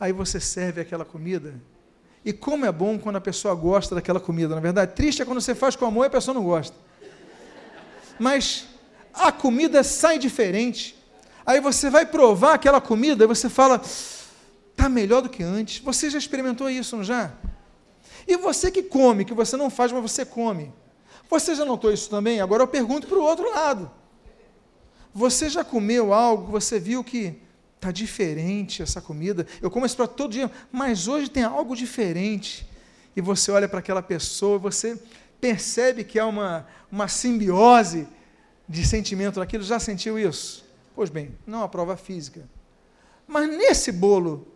[0.00, 1.54] aí você serve aquela comida,
[2.24, 4.94] e como é bom quando a pessoa gosta daquela comida, na verdade.
[4.94, 6.74] Triste é quando você faz com amor e a pessoa não gosta
[8.22, 8.66] mas
[9.12, 10.96] a comida sai diferente.
[11.44, 13.82] Aí você vai provar aquela comida e você fala,
[14.72, 15.78] está melhor do que antes.
[15.82, 17.32] Você já experimentou isso, não já?
[18.26, 20.72] E você que come, que você não faz, mas você come.
[21.30, 22.40] Você já notou isso também?
[22.40, 23.90] Agora eu pergunto para o outro lado.
[25.14, 27.38] Você já comeu algo você viu que
[27.76, 29.46] está diferente essa comida?
[29.60, 32.66] Eu como esse prato todo dia, mas hoje tem algo diferente.
[33.14, 35.00] E você olha para aquela pessoa, você
[35.40, 38.06] percebe que há uma, uma simbiose
[38.68, 40.64] de sentimento naquilo, já sentiu isso?
[40.94, 42.48] Pois bem, não a prova física.
[43.26, 44.51] Mas nesse bolo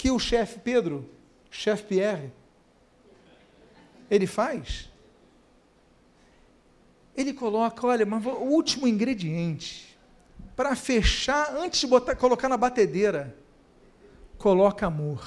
[0.00, 1.06] que o chefe Pedro,
[1.50, 2.32] chefe Pierre,
[4.10, 4.88] ele faz?
[7.14, 9.94] Ele coloca, olha, mas o último ingrediente
[10.56, 13.36] para fechar antes de botar, colocar na batedeira,
[14.38, 15.22] coloca amor.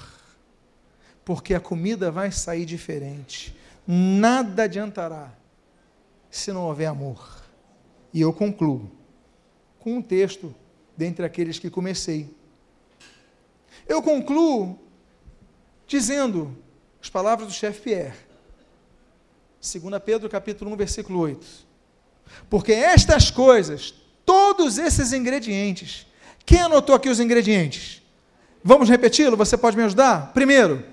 [1.24, 3.56] Porque a comida vai sair diferente.
[3.86, 5.32] Nada adiantará
[6.32, 7.44] se não houver amor.
[8.12, 8.90] E eu concluo
[9.78, 10.54] com um texto
[10.98, 12.36] dentre aqueles que comecei.
[13.88, 14.80] Eu concluo
[15.88, 16.56] dizendo
[17.02, 18.14] as palavras do chefe Pierre.
[19.62, 21.46] 2 Pedro capítulo 1, versículo 8.
[22.50, 23.94] Porque estas coisas,
[24.26, 26.06] todos esses ingredientes,
[26.46, 28.02] quem anotou aqui os ingredientes?
[28.64, 29.38] Vamos repeti-lo?
[29.38, 30.32] Você pode me ajudar?
[30.34, 30.84] Primeiro,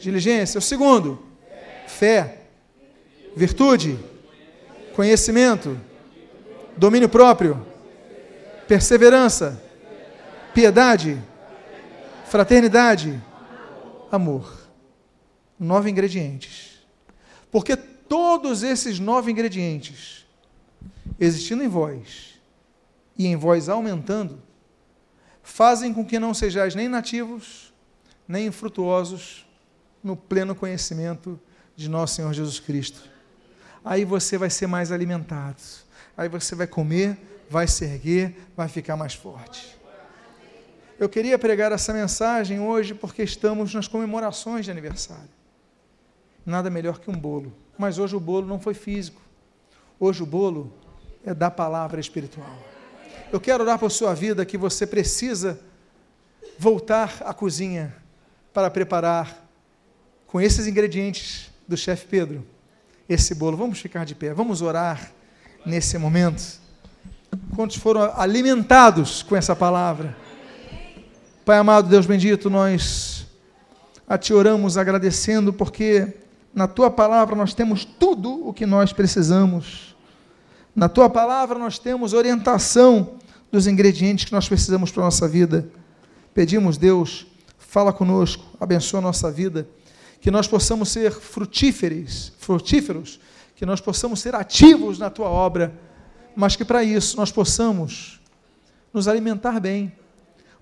[0.00, 0.58] diligência.
[0.58, 1.22] O segundo,
[1.86, 2.40] fé.
[3.36, 3.98] Virtude,
[4.94, 5.76] conhecimento,
[6.76, 7.66] domínio próprio,
[8.68, 9.60] perseverança,
[10.54, 11.20] piedade,
[12.34, 13.22] fraternidade,
[14.10, 14.68] amor.
[15.56, 16.84] Nove ingredientes.
[17.48, 20.26] Porque todos esses nove ingredientes,
[21.20, 22.34] existindo em vós
[23.16, 24.42] e em vós aumentando,
[25.44, 27.72] fazem com que não sejais nem nativos,
[28.26, 29.46] nem infrutuosos
[30.02, 31.38] no pleno conhecimento
[31.76, 33.08] de nosso Senhor Jesus Cristo.
[33.84, 35.62] Aí você vai ser mais alimentado.
[36.16, 37.16] Aí você vai comer
[37.48, 39.78] vai se erguer, vai ficar mais forte.
[40.98, 45.28] Eu queria pregar essa mensagem hoje porque estamos nas comemorações de aniversário.
[46.46, 47.52] Nada melhor que um bolo.
[47.76, 49.20] Mas hoje o bolo não foi físico.
[49.98, 50.72] Hoje o bolo
[51.24, 52.56] é da palavra espiritual.
[53.32, 55.58] Eu quero orar por sua vida que você precisa
[56.58, 57.94] voltar à cozinha
[58.52, 59.44] para preparar
[60.28, 62.46] com esses ingredientes do chefe Pedro
[63.08, 63.56] esse bolo.
[63.56, 65.10] Vamos ficar de pé, vamos orar
[65.66, 66.60] nesse momento.
[67.56, 70.23] Quantos foram alimentados com essa palavra?
[71.44, 73.26] Pai amado, Deus bendito, nós
[74.08, 76.14] a Te oramos agradecendo, porque
[76.54, 79.94] na Tua palavra nós temos tudo o que nós precisamos.
[80.74, 83.14] Na Tua palavra nós temos orientação
[83.52, 85.68] dos ingredientes que nós precisamos para a nossa vida.
[86.32, 87.26] Pedimos, Deus,
[87.58, 89.68] fala conosco, abençoa a nossa vida,
[90.20, 93.20] que nós possamos ser frutíferos, frutíferos,
[93.54, 95.72] que nós possamos ser ativos na Tua obra
[96.36, 98.20] mas que para isso nós possamos
[98.92, 99.92] nos alimentar bem,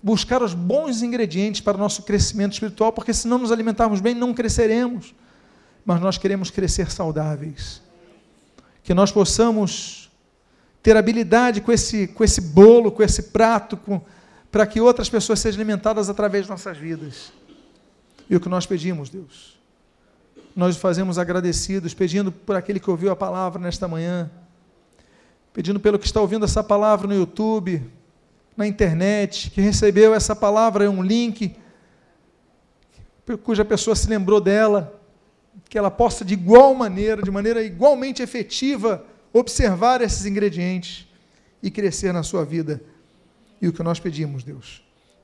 [0.03, 4.13] buscar os bons ingredientes para o nosso crescimento espiritual, porque se não nos alimentarmos bem,
[4.13, 5.15] não cresceremos.
[5.85, 7.81] Mas nós queremos crescer saudáveis.
[8.83, 10.11] Que nós possamos
[10.81, 14.01] ter habilidade com esse, com esse bolo, com esse prato, com,
[14.51, 17.31] para que outras pessoas sejam alimentadas através de nossas vidas.
[18.29, 19.57] E o que nós pedimos, Deus,
[20.53, 24.29] nós fazemos agradecidos, pedindo por aquele que ouviu a palavra nesta manhã
[25.53, 27.81] pedindo pelo que está ouvindo essa palavra no YouTube,
[28.55, 31.55] na internet, que recebeu essa palavra, um link,
[33.43, 34.99] cuja pessoa se lembrou dela,
[35.69, 41.07] que ela possa de igual maneira, de maneira igualmente efetiva, observar esses ingredientes
[41.61, 42.81] e crescer na sua vida.
[43.61, 44.83] E o que nós pedimos, Deus,